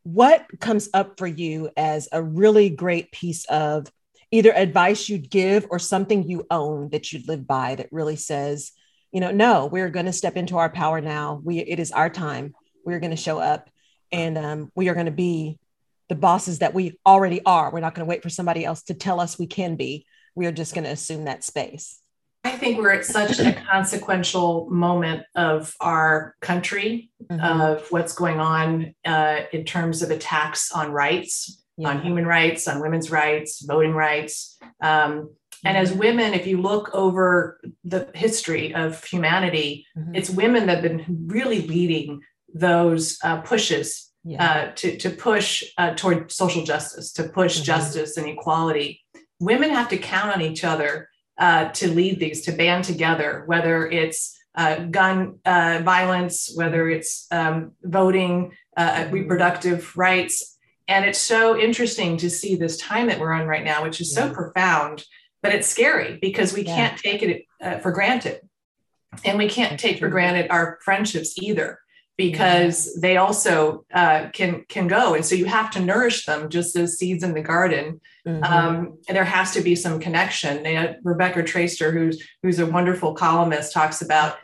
What 0.04 0.46
comes 0.60 0.88
up 0.94 1.18
for 1.18 1.26
you 1.26 1.72
as 1.76 2.10
a 2.12 2.22
really 2.22 2.70
great 2.70 3.12
piece 3.12 3.44
of 3.46 3.88
either 4.30 4.54
advice 4.54 5.10
you'd 5.10 5.32
give 5.32 5.66
or 5.72 5.80
something 5.80 6.30
you 6.30 6.46
own 6.52 6.90
that 6.90 7.12
you'd 7.12 7.28
live 7.28 7.48
by 7.48 7.74
that 7.74 7.92
really 7.92 8.18
says, 8.18 8.72
you 9.12 9.20
know, 9.20 9.32
no, 9.32 9.66
we're 9.66 9.90
going 9.90 10.06
to 10.06 10.14
step 10.14 10.38
into 10.38 10.58
our 10.58 10.70
power 10.70 11.02
now. 11.02 11.42
We 11.44 11.58
it 11.58 11.80
is 11.80 11.92
our 11.92 12.12
time. 12.12 12.54
We're 12.86 13.00
going 13.00 13.10
to 13.10 13.18
show 13.18 13.40
up, 13.40 13.68
and 14.12 14.38
um, 14.38 14.72
we 14.76 14.90
are 14.90 14.94
going 14.94 15.08
to 15.08 15.12
be 15.12 15.59
the 16.10 16.16
bosses 16.16 16.60
that 16.60 16.74
we 16.74 17.00
already 17.06 17.42
are. 17.46 17.72
We're 17.72 17.80
not 17.80 17.96
going 17.96 18.06
to 18.06 18.10
wait 18.10 18.24
for 18.24 18.30
somebody 18.30 18.66
else 18.66 18.84
to 18.84 18.94
tell 18.94 19.20
us 19.20 19.40
we 19.40 19.48
can 19.48 19.76
be. 19.76 20.06
We 20.36 20.48
are 20.48 20.52
just 20.52 20.74
going 20.74 20.84
to 20.84 20.92
assume 20.92 21.26
that 21.26 21.44
space. 21.44 22.00
I 22.44 22.52
think 22.52 22.78
we're 22.78 22.94
at 22.94 23.06
such 23.06 23.40
a 23.40 23.52
consequential 23.72 24.70
moment 24.70 25.24
of 25.36 25.76
our 25.82 26.36
country, 26.42 27.12
mm-hmm. 27.24 27.62
of 27.62 27.86
what's 27.90 28.14
going 28.14 28.40
on 28.40 28.96
uh, 29.06 29.42
in 29.52 29.66
terms 29.66 30.02
of 30.02 30.10
attacks 30.10 30.72
on 30.72 30.92
rights, 30.92 31.62
yeah. 31.78 31.90
on 31.90 32.02
human 32.02 32.26
rights, 32.26 32.68
on 32.68 32.82
women's 32.82 33.12
rights, 33.12 33.64
voting 33.66 33.94
rights. 33.94 34.58
Um, 34.82 35.32
and 35.66 35.78
as 35.78 35.90
mm-hmm. 35.90 36.00
women, 36.00 36.34
if 36.34 36.48
you 36.48 36.62
look 36.62 36.90
over 36.94 37.60
the 37.84 38.10
history 38.16 38.74
of 38.74 39.04
humanity, 39.04 39.86
mm-hmm. 39.98 40.16
it's 40.16 40.30
women 40.30 40.68
that 40.68 40.82
have 40.82 40.84
been 40.84 41.26
really 41.28 41.68
leading 41.68 42.22
those 42.54 43.20
uh, 43.24 43.42
pushes 43.42 44.09
yeah. 44.24 44.44
uh, 44.44 44.72
to, 44.76 44.98
to 44.98 45.10
push 45.10 45.64
uh, 45.78 45.94
toward 45.96 46.32
social 46.32 46.64
justice, 46.64 47.12
to 47.14 47.24
push 47.24 47.56
mm-hmm. 47.56 47.66
justice 47.66 48.18
and 48.18 48.28
equality. 48.28 49.02
Women 49.40 49.70
have 49.72 49.90
to 49.90 49.98
count 49.98 50.34
on 50.34 50.42
each 50.42 50.64
other 50.64 51.10
uh, 51.38 51.70
to 51.70 51.90
lead 51.90 52.20
these, 52.20 52.42
to 52.46 52.52
band 52.52 52.84
together, 52.84 53.44
whether 53.46 53.88
it's 53.88 54.38
uh, 54.56 54.80
gun 54.86 55.40
uh, 55.46 55.82
violence, 55.84 56.52
whether 56.56 56.90
it's 56.90 57.28
um, 57.32 57.72
voting, 57.84 58.52
mm-hmm. 58.78 59.14
reproductive 59.14 59.96
rights. 59.96 60.58
And 60.88 61.06
it's 61.06 61.20
so 61.20 61.58
interesting 61.58 62.18
to 62.18 62.30
see 62.30 62.56
this 62.56 62.78
time 62.78 63.08
that 63.08 63.20
we're 63.20 63.32
on 63.32 63.48
right 63.48 63.64
now, 63.64 63.84
which 63.84 64.02
is 64.02 64.14
yeah. 64.14 64.28
so 64.28 64.34
profound 64.34 65.06
but 65.42 65.54
it's 65.54 65.68
scary 65.68 66.18
because 66.22 66.54
we 66.54 66.64
yeah. 66.64 66.76
can't 66.76 67.00
take 67.00 67.24
it 67.24 67.46
uh, 67.62 67.80
for 67.80 67.92
granted 67.92 68.42
and 69.26 69.38
we 69.38 69.50
can't 69.50 69.80
take 69.80 70.00
for 70.00 70.10
granted 70.10 70.48
our 70.50 70.80
friendships 70.84 71.38
either 71.38 71.80
because 72.20 73.00
they 73.00 73.16
also 73.16 73.86
uh, 73.94 74.28
can 74.34 74.66
can 74.68 74.88
go. 74.88 75.14
And 75.14 75.26
so 75.26 75.36
you 75.36 75.46
have 75.46 75.72
to 75.72 75.80
nourish 75.80 76.26
them 76.26 76.50
just 76.50 76.76
as 76.76 76.98
seeds 76.98 77.24
in 77.24 77.34
the 77.34 77.42
garden. 77.42 78.02
Mm-hmm. 78.28 78.44
um, 78.44 78.98
and 79.08 79.16
there 79.16 79.24
has 79.24 79.54
to 79.54 79.62
be 79.62 79.74
some 79.74 80.02
connection. 80.02 80.66
And 80.66 80.98
rebecca 81.02 81.44
traister 81.44 81.94
who's 81.94 82.22
who's 82.44 82.60
a 82.60 82.66
wonderful 82.66 83.14
columnist 83.14 83.72
talks 83.72 84.02
about 84.02 84.38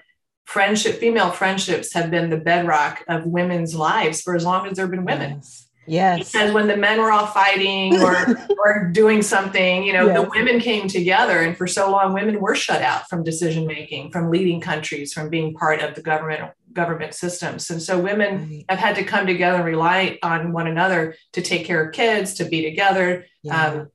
friendship 0.45 0.99
female 0.99 1.31
friendships 1.31 1.91
have 1.93 2.09
been 2.09 2.29
the 2.29 2.37
bedrock 2.37 3.03
of 3.09 3.25
women's 3.25 3.75
lives 3.75 4.21
for 4.21 4.37
as 4.37 4.45
long 4.45 4.67
as 4.67 4.77
there 4.77 4.85
have 4.85 4.91
been 4.91 5.03
women. 5.03 5.33
Yes. 5.33 5.64
Yes. 5.87 6.31
Because 6.31 6.51
when 6.51 6.67
the 6.67 6.77
men 6.77 6.99
were 6.99 7.11
all 7.11 7.27
fighting 7.27 8.01
or 8.01 8.15
or 8.57 8.89
doing 8.91 9.21
something, 9.21 9.83
you 9.83 9.93
know, 9.93 10.07
yes. 10.07 10.21
the 10.21 10.29
women 10.29 10.59
came 10.59 10.87
together 10.87 11.39
and 11.41 11.57
for 11.57 11.67
so 11.67 11.89
long 11.91 12.13
women 12.13 12.39
were 12.39 12.55
shut 12.55 12.81
out 12.81 13.07
from 13.09 13.23
decision 13.23 13.67
making, 13.67 14.11
from 14.11 14.29
leading 14.29 14.61
countries, 14.61 15.13
from 15.13 15.29
being 15.29 15.53
part 15.53 15.81
of 15.81 15.95
the 15.95 16.01
government 16.01 16.51
government 16.73 17.13
systems. 17.13 17.69
And 17.69 17.81
so 17.81 17.99
women 17.99 18.49
right. 18.49 18.65
have 18.69 18.79
had 18.79 18.95
to 18.97 19.03
come 19.03 19.25
together 19.25 19.57
and 19.57 19.65
rely 19.65 20.19
on 20.21 20.51
one 20.51 20.67
another 20.67 21.15
to 21.33 21.41
take 21.41 21.65
care 21.65 21.83
of 21.83 21.93
kids, 21.93 22.35
to 22.35 22.45
be 22.45 22.61
together. 22.61 23.25
Yeah. 23.43 23.65
Um, 23.65 23.91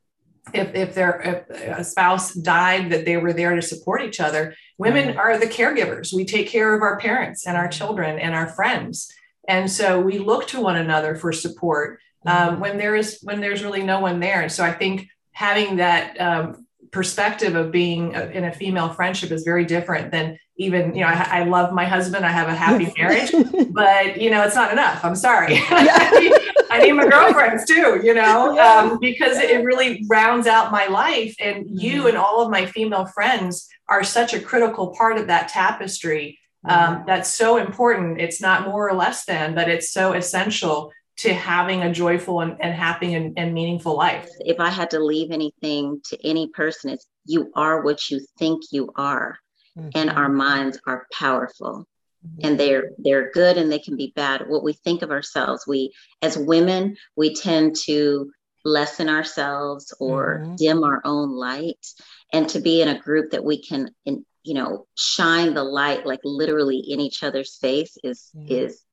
if, 0.54 0.74
if 0.74 0.94
their 0.94 1.46
if 1.48 1.78
a 1.78 1.84
spouse 1.84 2.34
died, 2.34 2.90
that 2.90 3.04
they 3.04 3.16
were 3.16 3.32
there 3.32 3.54
to 3.54 3.62
support 3.62 4.02
each 4.02 4.18
other. 4.18 4.54
Women 4.78 5.08
right. 5.08 5.16
are 5.16 5.38
the 5.38 5.46
caregivers. 5.46 6.12
We 6.12 6.24
take 6.24 6.48
care 6.48 6.74
of 6.74 6.82
our 6.82 6.98
parents 6.98 7.46
and 7.46 7.56
our 7.56 7.68
children 7.68 8.18
and 8.18 8.34
our 8.34 8.48
friends. 8.48 9.12
And 9.50 9.68
so 9.68 10.00
we 10.00 10.18
look 10.18 10.46
to 10.48 10.60
one 10.60 10.76
another 10.76 11.16
for 11.16 11.32
support 11.32 11.98
um, 12.24 12.36
mm-hmm. 12.36 12.60
when 12.60 12.78
there 12.78 12.94
is 12.94 13.18
when 13.22 13.40
there's 13.40 13.64
really 13.64 13.82
no 13.82 13.98
one 13.98 14.20
there. 14.20 14.42
And 14.42 14.52
so 14.52 14.62
I 14.62 14.70
think 14.72 15.08
having 15.32 15.76
that 15.76 16.20
um, 16.20 16.66
perspective 16.92 17.56
of 17.56 17.72
being 17.72 18.12
in 18.12 18.44
a 18.44 18.52
female 18.52 18.90
friendship 18.90 19.32
is 19.32 19.42
very 19.42 19.64
different 19.64 20.10
than 20.10 20.38
even 20.56 20.94
you 20.94 21.00
know 21.00 21.08
I, 21.08 21.40
I 21.40 21.44
love 21.44 21.72
my 21.72 21.84
husband 21.84 22.26
i 22.26 22.30
have 22.30 22.48
a 22.48 22.54
happy 22.54 22.92
marriage 22.98 23.30
but 23.70 24.20
you 24.20 24.28
know 24.28 24.42
it's 24.42 24.56
not 24.56 24.72
enough 24.72 25.04
i'm 25.04 25.14
sorry 25.14 25.60
I, 25.70 26.80
need, 26.82 26.92
my 26.94 27.06
girlfriends 27.08 27.64
too 27.64 28.00
you 28.02 28.12
know 28.12 28.58
um, 28.66 28.98
because 28.98 29.38
it 29.38 29.64
really 29.64 30.04
rounds 30.10 30.48
out 30.48 30.72
my 30.72 30.86
life 30.86 31.34
and 31.38 31.64
you 31.68 32.00
mm-hmm. 32.00 32.08
and 32.08 32.16
all 32.16 32.42
of 32.42 32.50
my 32.50 32.66
female 32.66 33.06
friends 33.06 33.68
are 33.88 34.02
such 34.02 34.34
a 34.34 34.40
critical 34.40 34.88
part 34.88 35.16
of 35.16 35.28
that 35.28 35.48
tapestry 35.48 36.39
um, 36.68 37.04
that's 37.06 37.34
so 37.34 37.56
important. 37.56 38.20
It's 38.20 38.40
not 38.40 38.66
more 38.66 38.88
or 38.88 38.94
less 38.94 39.24
than, 39.24 39.54
but 39.54 39.68
it's 39.68 39.92
so 39.92 40.12
essential 40.12 40.92
to 41.18 41.32
having 41.34 41.82
a 41.82 41.92
joyful 41.92 42.40
and, 42.40 42.56
and 42.60 42.74
happy 42.74 43.14
and, 43.14 43.38
and 43.38 43.52
meaningful 43.52 43.96
life. 43.96 44.28
If 44.40 44.60
I 44.60 44.70
had 44.70 44.90
to 44.90 45.00
leave 45.00 45.30
anything 45.30 46.00
to 46.06 46.26
any 46.26 46.48
person, 46.48 46.90
it's 46.90 47.06
you 47.26 47.50
are 47.54 47.82
what 47.82 48.10
you 48.10 48.20
think 48.38 48.62
you 48.72 48.90
are. 48.96 49.38
Mm-hmm. 49.76 49.90
And 49.94 50.10
our 50.10 50.28
minds 50.28 50.78
are 50.86 51.06
powerful. 51.12 51.86
Mm-hmm. 52.26 52.46
and 52.46 52.60
they're 52.60 52.90
they're 52.98 53.30
good 53.30 53.56
and 53.56 53.72
they 53.72 53.78
can 53.78 53.96
be 53.96 54.12
bad 54.14 54.44
what 54.46 54.62
we 54.62 54.74
think 54.74 55.00
of 55.00 55.10
ourselves 55.10 55.64
we 55.66 55.90
as 56.20 56.36
women 56.36 56.94
we 57.16 57.34
tend 57.34 57.74
to 57.84 58.30
lessen 58.62 59.08
ourselves 59.08 59.94
or 59.98 60.40
mm-hmm. 60.42 60.54
dim 60.56 60.84
our 60.84 61.00
own 61.06 61.30
light 61.30 61.86
and 62.30 62.46
to 62.50 62.60
be 62.60 62.82
in 62.82 62.88
a 62.88 62.98
group 62.98 63.30
that 63.30 63.42
we 63.42 63.62
can 63.62 63.90
in, 64.04 64.26
you 64.42 64.54
know 64.54 64.86
shine 64.96 65.54
the 65.54 65.62
light 65.64 66.06
like 66.06 66.20
literally 66.24 66.78
in 66.78 67.00
each 67.00 67.22
other's 67.22 67.56
face 67.56 67.96
is 68.02 68.30
mm-hmm. 68.36 68.52
is 68.52 68.84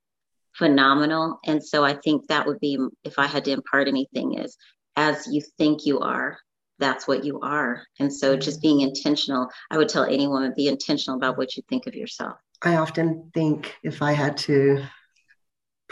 phenomenal 0.54 1.40
and 1.46 1.64
so 1.64 1.84
i 1.84 1.94
think 1.94 2.28
that 2.28 2.46
would 2.46 2.60
be 2.60 2.78
if 3.04 3.20
i 3.20 3.28
had 3.28 3.46
to 3.46 3.52
impart 3.52 3.88
anything 3.88 4.38
is 4.40 4.58
as 4.96 5.28
you 5.28 5.42
think 5.58 5.86
you 5.86 6.00
are 6.00 6.38
that's 6.80 7.08
what 7.08 7.24
you 7.24 7.40
are 7.42 7.84
and 8.00 8.14
so 8.14 8.32
mm-hmm. 8.32 8.42
just 8.42 8.62
being 8.62 8.82
intentional 8.82 9.48
i 9.72 9.78
would 9.78 9.90
tell 9.90 10.04
any 10.04 10.28
woman 10.28 10.54
be 10.56 10.68
intentional 10.68 11.18
about 11.18 11.38
what 11.38 11.56
you 11.56 11.64
think 11.70 11.88
of 11.88 11.96
yourself 11.96 12.38
i 12.64 12.76
often 12.76 13.30
think 13.34 13.76
if 13.84 14.02
i 14.02 14.12
had 14.12 14.36
to 14.36 14.84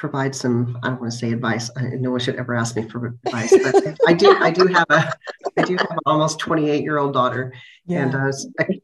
provide 0.05 0.35
some 0.35 0.77
i 0.83 0.89
don't 0.89 1.01
want 1.01 1.11
to 1.11 1.17
say 1.17 1.31
advice 1.31 1.71
no 1.93 2.11
one 2.11 2.19
should 2.19 2.35
ever 2.35 2.53
ask 2.55 2.75
me 2.75 2.87
for 2.87 3.17
advice 3.25 3.51
but 3.63 3.97
i 4.07 4.13
do 4.13 4.37
i 4.39 4.51
do 4.51 4.67
have 4.67 4.85
a 4.91 5.11
i 5.57 5.63
do 5.63 5.75
have 5.77 5.89
an 5.89 5.97
almost 6.05 6.37
28 6.37 6.83
year 6.83 6.99
old 6.99 7.11
daughter 7.11 7.51
yeah. 7.87 8.03
and 8.03 8.13
uh, 8.13 8.31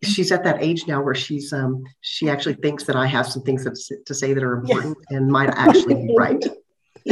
she's 0.04 0.32
at 0.32 0.44
that 0.44 0.58
age 0.64 0.88
now 0.88 1.00
where 1.00 1.14
she's 1.14 1.54
um 1.54 1.84
she 2.02 2.28
actually 2.28 2.56
thinks 2.56 2.86
that 2.86 2.96
i 2.96 3.06
have 3.06 3.28
some 3.28 3.44
things 3.44 3.64
that, 3.64 3.76
to 4.08 4.14
say 4.16 4.34
that 4.34 4.44
are 4.44 4.56
important 4.56 4.98
yeah. 5.12 5.18
and 5.18 5.32
might 5.32 5.50
actually 5.50 5.94
be 6.08 6.16
right 6.18 6.44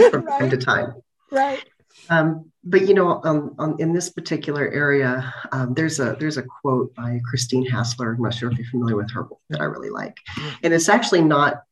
from 0.10 0.26
right. 0.26 0.39
time 0.39 0.50
to 0.50 0.58
time 0.58 0.93
right 1.30 1.63
um, 2.10 2.52
but 2.63 2.88
you 2.88 2.93
know, 2.93 3.22
um, 3.24 3.56
um, 3.60 3.76
in 3.80 3.93
this 3.93 4.10
particular 4.10 4.67
area, 4.69 5.34
um, 5.52 5.74
there's 5.76 6.00
a 6.00 6.15
there's 6.19 6.38
a 6.38 6.43
quote 6.43 6.93
by 6.95 7.19
Christine 7.30 7.65
Hassler. 7.65 8.13
I'm 8.13 8.22
not 8.22 8.34
sure 8.34 8.52
if 8.52 8.58
you're 8.58 8.67
familiar 8.67 8.95
with 8.95 9.12
her 9.12 9.28
that 9.50 9.62
I 9.62 9.65
really 9.65 9.89
like, 9.91 10.17
and 10.63 10.74
it's 10.74 10.89
actually 10.89 11.22
not 11.22 11.63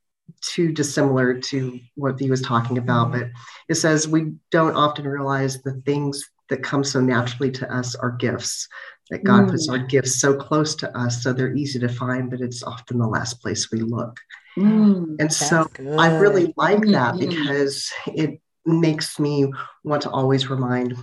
too 0.41 0.71
dissimilar 0.71 1.39
to 1.39 1.79
what 1.95 2.19
he 2.19 2.29
was 2.29 2.41
talking 2.41 2.77
about, 2.77 3.11
but 3.11 3.27
it 3.69 3.75
says 3.75 4.07
we 4.07 4.33
don't 4.51 4.75
often 4.75 5.07
realize 5.07 5.61
the 5.61 5.81
things 5.85 6.23
that 6.49 6.63
come 6.63 6.83
so 6.83 6.99
naturally 6.99 7.51
to 7.51 7.73
us 7.73 7.95
are 7.95 8.11
gifts. 8.11 8.67
That 9.09 9.23
God 9.23 9.45
mm. 9.45 9.51
puts 9.51 9.69
our 9.69 9.77
gifts 9.77 10.19
so 10.19 10.35
close 10.35 10.75
to 10.75 10.97
us, 10.97 11.23
so 11.23 11.31
they're 11.31 11.55
easy 11.55 11.79
to 11.79 11.87
find, 11.87 12.29
but 12.29 12.41
it's 12.41 12.63
often 12.63 12.97
the 12.97 13.07
last 13.07 13.41
place 13.41 13.71
we 13.71 13.79
look. 13.79 14.19
Mm, 14.57 15.15
and 15.19 15.31
so 15.31 15.65
good. 15.73 15.97
I 15.97 16.17
really 16.17 16.53
like 16.57 16.81
that 16.87 17.15
mm-hmm. 17.15 17.29
because 17.29 17.91
it 18.07 18.41
makes 18.65 19.17
me 19.17 19.49
want 19.85 20.01
to 20.01 20.09
always 20.09 20.49
remind, 20.49 20.97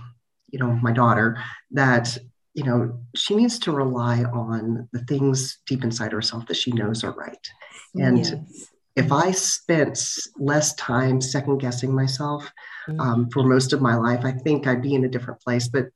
you 0.51 0.59
know, 0.59 0.67
my 0.67 0.91
daughter 0.91 1.37
that 1.71 2.15
you 2.53 2.63
know 2.63 2.99
she 3.15 3.35
needs 3.35 3.59
to 3.59 3.71
rely 3.71 4.23
on 4.23 4.87
the 4.93 4.99
things 5.05 5.59
deep 5.67 5.83
inside 5.83 6.11
herself 6.11 6.45
that 6.47 6.55
she 6.55 6.71
knows 6.71 7.03
are 7.03 7.11
right 7.11 7.47
and 7.95 8.19
yes 8.19 8.69
if 8.95 9.11
I 9.11 9.31
spent 9.31 9.99
less 10.37 10.73
time 10.75 11.19
second 11.21 11.57
guessing 11.57 11.93
myself 11.93 12.49
mm-hmm. 12.87 12.99
um, 12.99 13.29
for 13.29 13.43
most 13.43 13.73
of 13.73 13.81
my 13.81 13.95
life, 13.95 14.23
I 14.23 14.31
think 14.31 14.67
I'd 14.67 14.81
be 14.81 14.95
in 14.95 15.03
a 15.03 15.09
different 15.09 15.41
place. 15.41 15.67
But 15.67 15.87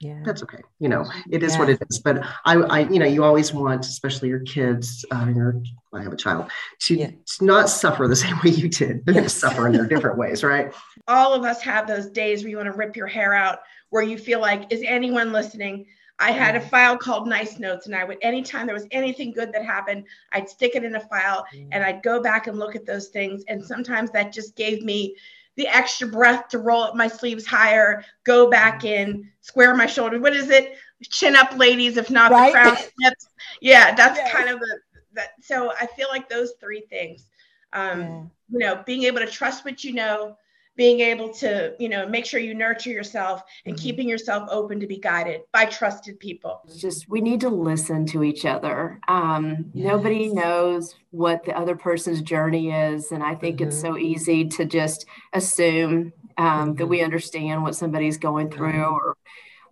yeah. 0.00 0.20
that's 0.24 0.42
okay. 0.42 0.60
You 0.78 0.88
know, 0.88 1.04
it 1.30 1.42
is 1.42 1.54
yeah. 1.54 1.58
what 1.58 1.70
it 1.70 1.82
is. 1.90 1.98
But 1.98 2.24
I, 2.44 2.56
I, 2.56 2.78
you 2.80 2.98
know, 2.98 3.06
you 3.06 3.24
always 3.24 3.52
want, 3.52 3.86
especially 3.86 4.28
your 4.28 4.40
kids, 4.40 5.04
uh, 5.10 5.32
your, 5.34 5.62
I 5.92 6.02
have 6.02 6.12
a 6.12 6.16
child, 6.16 6.50
to, 6.82 6.94
yeah. 6.94 7.10
to 7.38 7.44
not 7.44 7.68
suffer 7.68 8.06
the 8.06 8.16
same 8.24 8.36
way 8.44 8.50
you 8.50 8.68
did. 8.68 9.04
They're 9.04 9.14
yes. 9.14 9.20
going 9.20 9.24
to 9.24 9.28
suffer 9.30 9.66
in 9.66 9.72
their 9.72 9.86
different 9.86 10.18
ways, 10.18 10.44
right? 10.44 10.72
All 11.08 11.32
of 11.32 11.44
us 11.44 11.60
have 11.62 11.86
those 11.86 12.08
days 12.08 12.42
where 12.42 12.50
you 12.50 12.56
want 12.56 12.70
to 12.70 12.76
rip 12.76 12.96
your 12.96 13.06
hair 13.06 13.34
out, 13.34 13.60
where 13.90 14.02
you 14.02 14.18
feel 14.18 14.40
like, 14.40 14.72
is 14.72 14.82
anyone 14.84 15.32
listening? 15.32 15.86
I 16.18 16.30
had 16.30 16.54
a 16.54 16.60
mm. 16.60 16.68
file 16.68 16.96
called 16.96 17.26
Nice 17.26 17.58
Notes, 17.58 17.86
and 17.86 17.94
I 17.94 18.04
would, 18.04 18.18
anytime 18.22 18.66
there 18.66 18.74
was 18.74 18.86
anything 18.90 19.32
good 19.32 19.52
that 19.52 19.64
happened, 19.64 20.04
I'd 20.32 20.48
stick 20.48 20.76
it 20.76 20.84
in 20.84 20.94
a 20.94 21.00
file 21.00 21.44
mm. 21.54 21.68
and 21.72 21.82
I'd 21.82 22.02
go 22.02 22.22
back 22.22 22.46
and 22.46 22.58
look 22.58 22.76
at 22.76 22.86
those 22.86 23.08
things. 23.08 23.44
And 23.48 23.64
sometimes 23.64 24.10
that 24.12 24.32
just 24.32 24.54
gave 24.54 24.82
me 24.82 25.16
the 25.56 25.66
extra 25.68 26.06
breath 26.06 26.48
to 26.48 26.58
roll 26.58 26.82
up 26.82 26.96
my 26.96 27.08
sleeves 27.08 27.46
higher, 27.46 28.04
go 28.24 28.48
back 28.48 28.82
mm. 28.82 28.90
in, 28.90 29.30
square 29.40 29.74
my 29.74 29.86
shoulders. 29.86 30.20
What 30.20 30.34
is 30.34 30.50
it? 30.50 30.76
Chin 31.02 31.36
up, 31.36 31.56
ladies, 31.56 31.96
if 31.96 32.10
not 32.10 32.30
right? 32.30 32.52
the 32.52 32.52
crown. 32.52 32.76
Yeah, 33.60 33.94
that's 33.94 34.18
yes. 34.18 34.32
kind 34.32 34.48
of 34.48 34.58
the, 34.58 34.78
that. 35.14 35.32
So 35.40 35.72
I 35.78 35.86
feel 35.86 36.08
like 36.10 36.28
those 36.28 36.54
three 36.60 36.82
things, 36.88 37.28
um, 37.72 38.00
yeah. 38.00 38.22
you 38.50 38.58
know, 38.58 38.82
being 38.86 39.04
able 39.04 39.20
to 39.20 39.26
trust 39.26 39.64
what 39.64 39.84
you 39.84 39.92
know, 39.92 40.36
being 40.76 41.00
able 41.00 41.32
to 41.32 41.74
you 41.78 41.88
know 41.88 42.06
make 42.08 42.26
sure 42.26 42.40
you 42.40 42.54
nurture 42.54 42.90
yourself 42.90 43.42
and 43.64 43.74
mm-hmm. 43.74 43.82
keeping 43.82 44.08
yourself 44.08 44.48
open 44.50 44.80
to 44.80 44.86
be 44.86 44.98
guided 44.98 45.42
by 45.52 45.64
trusted 45.64 46.18
people 46.18 46.60
it's 46.66 46.80
just 46.80 47.08
we 47.08 47.20
need 47.20 47.40
to 47.40 47.48
listen 47.48 48.04
to 48.06 48.22
each 48.22 48.44
other 48.44 49.00
um, 49.08 49.66
yes. 49.72 49.86
nobody 49.86 50.28
knows 50.28 50.94
what 51.10 51.44
the 51.44 51.56
other 51.56 51.76
person's 51.76 52.22
journey 52.22 52.70
is 52.70 53.12
and 53.12 53.22
i 53.22 53.34
think 53.34 53.56
mm-hmm. 53.56 53.68
it's 53.68 53.80
so 53.80 53.96
easy 53.96 54.44
to 54.44 54.64
just 54.64 55.06
assume 55.32 56.12
um, 56.36 56.46
mm-hmm. 56.46 56.74
that 56.74 56.86
we 56.86 57.02
understand 57.02 57.62
what 57.62 57.76
somebody's 57.76 58.18
going 58.18 58.50
through 58.50 58.84
or 58.84 59.16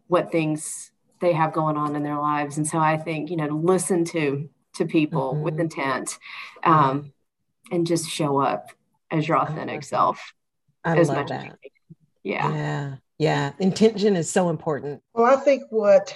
what 0.06 0.30
things 0.30 0.92
they 1.20 1.32
have 1.32 1.52
going 1.52 1.76
on 1.76 1.96
in 1.96 2.02
their 2.02 2.18
lives. 2.18 2.58
And 2.58 2.66
so 2.66 2.78
I 2.78 2.98
think, 2.98 3.30
you 3.30 3.36
know, 3.36 3.46
to 3.46 3.54
listen 3.54 4.04
to 4.06 4.48
to 4.74 4.84
people 4.86 5.34
mm-hmm. 5.34 5.42
with 5.42 5.60
intent 5.60 6.18
um, 6.64 7.12
and 7.70 7.86
just 7.86 8.08
show 8.08 8.38
up 8.38 8.70
as 9.10 9.28
your 9.28 9.38
authentic 9.38 9.84
self. 9.84 10.34
I 10.84 10.96
as 10.96 11.08
love 11.08 11.28
that. 11.28 11.58
Yeah. 12.22 12.52
Yeah. 12.52 12.94
Yeah. 13.18 13.52
Intention 13.58 14.16
is 14.16 14.28
so 14.30 14.48
important. 14.48 15.02
Well, 15.14 15.26
I 15.26 15.36
think 15.36 15.64
what 15.70 16.14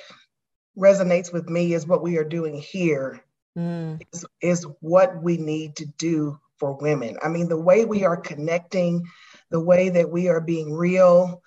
resonates 0.78 1.32
with 1.32 1.48
me 1.48 1.74
is 1.74 1.86
what 1.86 2.02
we 2.02 2.18
are 2.18 2.24
doing 2.24 2.56
here 2.56 3.20
mm. 3.56 4.00
is, 4.12 4.24
is 4.40 4.66
what 4.80 5.22
we 5.22 5.36
need 5.36 5.76
to 5.76 5.86
do 5.98 6.38
for 6.58 6.74
women. 6.74 7.16
I 7.22 7.28
mean, 7.28 7.48
the 7.48 7.60
way 7.60 7.84
we 7.84 8.04
are 8.04 8.16
connecting, 8.16 9.04
the 9.50 9.60
way 9.60 9.88
that 9.90 10.10
we 10.10 10.28
are 10.28 10.40
being 10.40 10.72
real. 10.72 11.42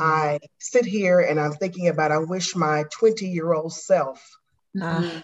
I 0.00 0.40
sit 0.58 0.84
here 0.84 1.20
and 1.20 1.38
I'm 1.38 1.52
thinking 1.52 1.86
about 1.88 2.10
I 2.10 2.18
wish 2.18 2.56
my 2.56 2.84
20 2.90 3.28
year 3.28 3.52
old 3.52 3.72
self 3.72 4.20
uh, 4.80 5.20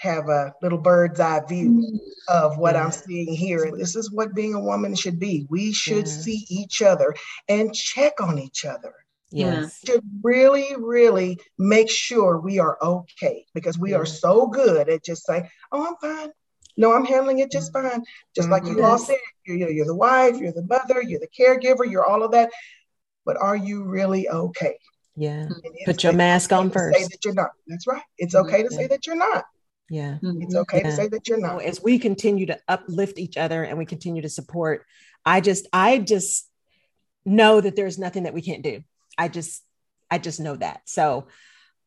have 0.00 0.28
a 0.30 0.54
little 0.62 0.78
bird's 0.78 1.20
eye 1.20 1.42
view 1.46 1.70
mm-hmm. 1.70 1.96
of 2.28 2.56
what 2.56 2.74
yeah. 2.74 2.84
I'm 2.84 2.90
seeing 2.90 3.34
here. 3.34 3.64
And 3.64 3.78
this 3.78 3.96
is 3.96 4.10
what 4.10 4.34
being 4.34 4.54
a 4.54 4.60
woman 4.60 4.94
should 4.94 5.18
be. 5.18 5.46
We 5.50 5.72
should 5.72 6.06
yeah. 6.06 6.12
see 6.12 6.46
each 6.48 6.80
other 6.80 7.14
and 7.48 7.74
check 7.74 8.20
on 8.20 8.38
each 8.38 8.64
other. 8.64 8.94
Yes. 9.30 9.80
To 9.82 10.02
really, 10.22 10.74
really 10.78 11.38
make 11.58 11.90
sure 11.90 12.40
we 12.40 12.58
are 12.58 12.78
okay 12.82 13.44
because 13.54 13.78
we 13.78 13.90
yeah. 13.90 13.98
are 13.98 14.06
so 14.06 14.46
good 14.46 14.88
at 14.88 15.04
just 15.04 15.24
saying, 15.26 15.48
oh, 15.70 15.86
I'm 15.86 15.96
fine. 15.96 16.30
No, 16.76 16.94
I'm 16.94 17.04
handling 17.04 17.40
it 17.40 17.52
just 17.52 17.72
mm-hmm. 17.72 17.88
fine. 17.88 18.04
Just 18.34 18.48
like 18.48 18.64
you 18.64 18.76
mm-hmm. 18.76 18.84
all 18.84 18.98
said, 18.98 19.18
you're, 19.44 19.70
you're 19.70 19.86
the 19.86 19.94
wife, 19.94 20.38
you're 20.38 20.52
the 20.52 20.66
mother, 20.66 21.02
you're 21.02 21.20
the 21.20 21.28
caregiver, 21.28 21.88
you're 21.88 22.06
all 22.06 22.22
of 22.22 22.32
that. 22.32 22.50
But 23.26 23.36
are 23.36 23.56
you 23.56 23.84
really 23.84 24.28
okay? 24.28 24.78
Yeah. 25.14 25.48
Put 25.84 26.02
your 26.02 26.14
mask 26.14 26.52
on 26.52 26.70
first. 26.70 26.98
Say 26.98 27.04
that 27.04 27.24
you're 27.24 27.34
not. 27.34 27.50
That's 27.66 27.86
right. 27.86 28.02
It's 28.16 28.34
okay 28.34 28.62
to 28.62 28.68
yeah. 28.70 28.78
say 28.78 28.86
that 28.86 29.06
you're 29.06 29.14
not. 29.14 29.44
Yeah. 29.90 30.14
It's 30.14 30.24
mm-hmm. 30.24 30.56
okay 30.56 30.78
yeah. 30.78 30.90
to 30.90 30.92
say 30.92 31.08
that 31.08 31.28
you're 31.28 31.40
not. 31.40 31.62
As 31.62 31.82
we 31.82 31.98
continue 31.98 32.46
to 32.46 32.58
uplift 32.68 33.18
each 33.18 33.36
other 33.36 33.64
and 33.64 33.76
we 33.76 33.84
continue 33.84 34.22
to 34.22 34.28
support, 34.28 34.86
I 35.26 35.40
just, 35.40 35.66
I 35.72 35.98
just 35.98 36.48
know 37.26 37.60
that 37.60 37.76
there's 37.76 37.98
nothing 37.98 38.22
that 38.22 38.32
we 38.32 38.40
can't 38.40 38.62
do. 38.62 38.82
I 39.18 39.28
just, 39.28 39.62
I 40.10 40.18
just 40.18 40.38
know 40.40 40.54
that. 40.56 40.82
So 40.86 41.26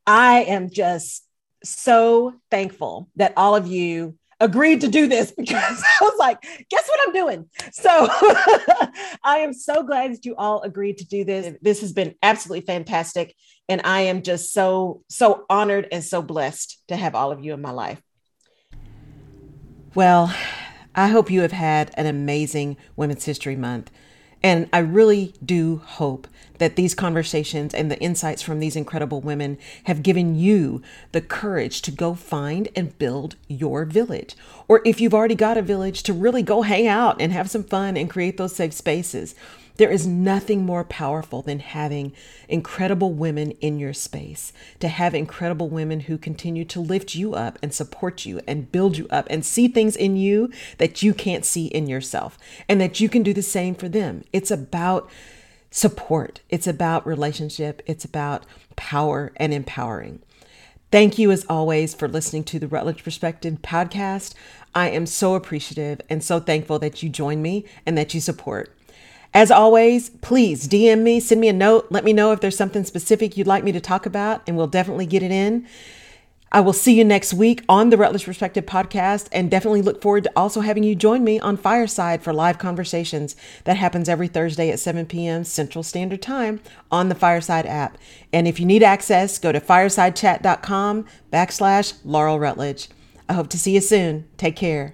I 0.06 0.44
am 0.44 0.70
just 0.70 1.26
so 1.64 2.34
thankful 2.52 3.10
that 3.16 3.34
all 3.38 3.56
of 3.56 3.68
you 3.68 4.18
agreed 4.40 4.82
to 4.82 4.90
do 4.90 5.08
this 5.08 5.32
because 5.38 5.82
I 5.84 6.04
was 6.04 6.16
like, 6.20 6.42
guess 6.70 6.88
what 6.88 7.00
I'm 7.08 7.14
doing? 7.14 7.50
So 7.72 7.90
I 9.24 9.40
am 9.40 9.54
so 9.54 9.84
glad 9.84 10.12
that 10.14 10.26
you 10.26 10.36
all 10.36 10.62
agreed 10.62 10.98
to 10.98 11.06
do 11.06 11.24
this. 11.24 11.56
This 11.62 11.82
has 11.82 11.94
been 11.94 12.16
absolutely 12.22 12.66
fantastic. 12.66 13.34
And 13.70 13.82
I 13.84 14.02
am 14.02 14.22
just 14.22 14.54
so, 14.54 15.04
so 15.10 15.46
honored 15.50 15.88
and 15.92 16.04
so 16.04 16.22
blessed 16.22 16.82
to 16.88 16.96
have 16.96 17.16
all 17.16 17.32
of 17.32 17.44
you 17.44 17.54
in 17.54 17.62
my 17.62 17.72
life. 17.72 18.02
Well, 19.96 20.34
I 20.96 21.08
hope 21.08 21.32
you 21.32 21.42
have 21.42 21.52
had 21.52 21.92
an 21.96 22.06
amazing 22.06 22.78
Women's 22.96 23.26
History 23.26 23.56
Month. 23.56 23.92
And 24.46 24.68
I 24.74 24.80
really 24.80 25.34
do 25.44 25.78
hope 25.78 26.28
that 26.58 26.76
these 26.76 26.94
conversations 26.94 27.74
and 27.74 27.90
the 27.90 28.00
insights 28.00 28.42
from 28.42 28.60
these 28.60 28.76
incredible 28.76 29.22
women 29.22 29.58
have 29.86 30.04
given 30.04 30.36
you 30.36 30.82
the 31.14 31.22
courage 31.22 31.82
to 31.84 31.92
go 31.92 32.14
find 32.14 32.68
and 32.76 32.98
build 32.98 33.38
your 33.48 33.86
village. 33.86 34.36
Or 34.68 34.82
if 34.84 35.00
you've 35.00 35.14
already 35.14 35.36
got 35.36 35.58
a 35.58 35.62
village, 35.62 36.04
to 36.04 36.14
really 36.14 36.44
go 36.44 36.62
hang 36.62 36.88
out 36.88 37.22
and 37.22 37.32
have 37.32 37.50
some 37.50 37.64
fun 37.64 37.96
and 37.96 38.10
create 38.10 38.38
those 38.38 38.56
safe 38.56 38.74
spaces. 38.74 39.34
There 39.78 39.90
is 39.90 40.06
nothing 40.06 40.66
more 40.66 40.84
powerful 40.84 41.42
than 41.42 41.60
having 41.60 42.14
incredible 42.48 43.12
women 43.12 43.52
in 43.54 43.80
your 43.80 43.94
space, 43.94 44.54
to 44.80 44.88
have 44.88 45.16
incredible 45.16 45.68
women 45.68 46.02
who 46.02 46.18
continue 46.18 46.64
to 46.66 46.80
lift 46.80 47.16
you 47.16 47.34
up 47.34 47.58
and 47.64 47.74
support 47.74 48.24
you 48.26 48.40
and 48.48 48.72
build 48.72 48.98
you 48.98 49.08
up 49.10 49.26
and 49.32 49.44
see 49.44 49.68
things 49.68 49.96
in 49.96 50.16
you 50.16 50.52
that 50.78 51.02
you 51.02 51.14
can't 51.14 51.44
see 51.44 51.66
in 51.68 51.88
yourself, 51.88 52.38
and 52.70 52.80
that 52.80 53.00
you 53.00 53.10
can 53.10 53.24
do 53.24 53.34
the 53.34 53.42
same 53.42 53.74
for 53.74 53.90
them. 53.90 54.24
It's 54.32 54.52
about 54.52 55.10
support, 55.72 56.42
it's 56.50 56.68
about 56.68 57.08
relationship, 57.08 57.82
it's 57.88 58.06
about 58.06 58.46
power 58.76 59.32
and 59.38 59.52
empowering. 59.52 60.22
Thank 60.92 61.18
you, 61.18 61.32
as 61.32 61.48
always, 61.50 61.96
for 61.96 62.08
listening 62.08 62.44
to 62.44 62.60
the 62.60 62.68
Rutledge 62.68 63.04
Perspective 63.04 63.58
podcast. 63.64 64.36
I 64.76 64.92
am 64.92 65.08
so 65.08 65.34
appreciative 65.34 66.00
and 66.08 66.24
so 66.24 66.40
thankful 66.40 66.78
that 66.78 67.02
you 67.02 67.10
join 67.10 67.42
me 67.42 67.66
and 67.88 67.98
that 67.98 68.14
you 68.14 68.22
support. 68.22 68.72
As 69.34 69.50
always, 69.50 70.10
please 70.10 70.68
DM 70.68 71.02
me, 71.02 71.20
send 71.20 71.42
me 71.42 71.48
a 71.48 71.54
note, 71.54 71.88
let 71.90 72.04
me 72.04 72.14
know 72.14 72.32
if 72.32 72.40
there's 72.40 72.58
something 72.58 72.84
specific 72.84 73.36
you'd 73.36 73.48
like 73.48 73.64
me 73.64 73.72
to 73.72 73.82
talk 73.82 74.06
about, 74.06 74.44
and 74.46 74.56
we'll 74.56 74.68
definitely 74.68 75.08
get 75.08 75.24
it 75.24 75.32
in. 75.32 75.68
I 76.52 76.60
will 76.60 76.72
see 76.72 76.94
you 76.94 77.04
next 77.04 77.34
week 77.34 77.64
on 77.68 77.90
the 77.90 77.98
Rutledge 77.98 78.26
Perspective 78.26 78.68
podcast 78.68 79.28
and 79.32 79.50
definitely 79.50 79.82
look 79.82 80.04
forward 80.04 80.26
to 80.26 80.32
also 80.36 80.62
having 80.62 80.84
you 80.84 80.94
join 80.94 81.24
me 81.24 81.40
on 81.40 81.58
Fireside 81.58 82.22
for 82.22 82.32
live 82.32 82.60
conversations. 82.60 83.36
That 83.64 83.78
happens 83.78 84.08
every 84.08 84.28
Thursday 84.28 84.70
at 84.70 84.80
7 84.80 85.08
p.m. 85.08 85.46
Central 85.46 85.82
Standard 85.82 86.22
Time 86.22 86.62
on 86.92 87.10
the 87.10 87.16
Fireside 87.16 87.66
app. 87.66 87.98
And 88.32 88.48
if 88.48 88.60
you 88.60 88.68
need 88.68 88.84
access, 88.84 89.40
go 89.40 89.52
to 89.52 89.60
firesidechat.com 89.60 91.06
backslash 91.32 91.96
Laurel 92.06 92.40
Rutledge. 92.40 92.88
I 93.28 93.34
hope 93.34 93.50
to 93.50 93.58
see 93.58 93.74
you 93.74 93.82
soon. 93.82 94.28
Take 94.38 94.56
care. 94.56 94.94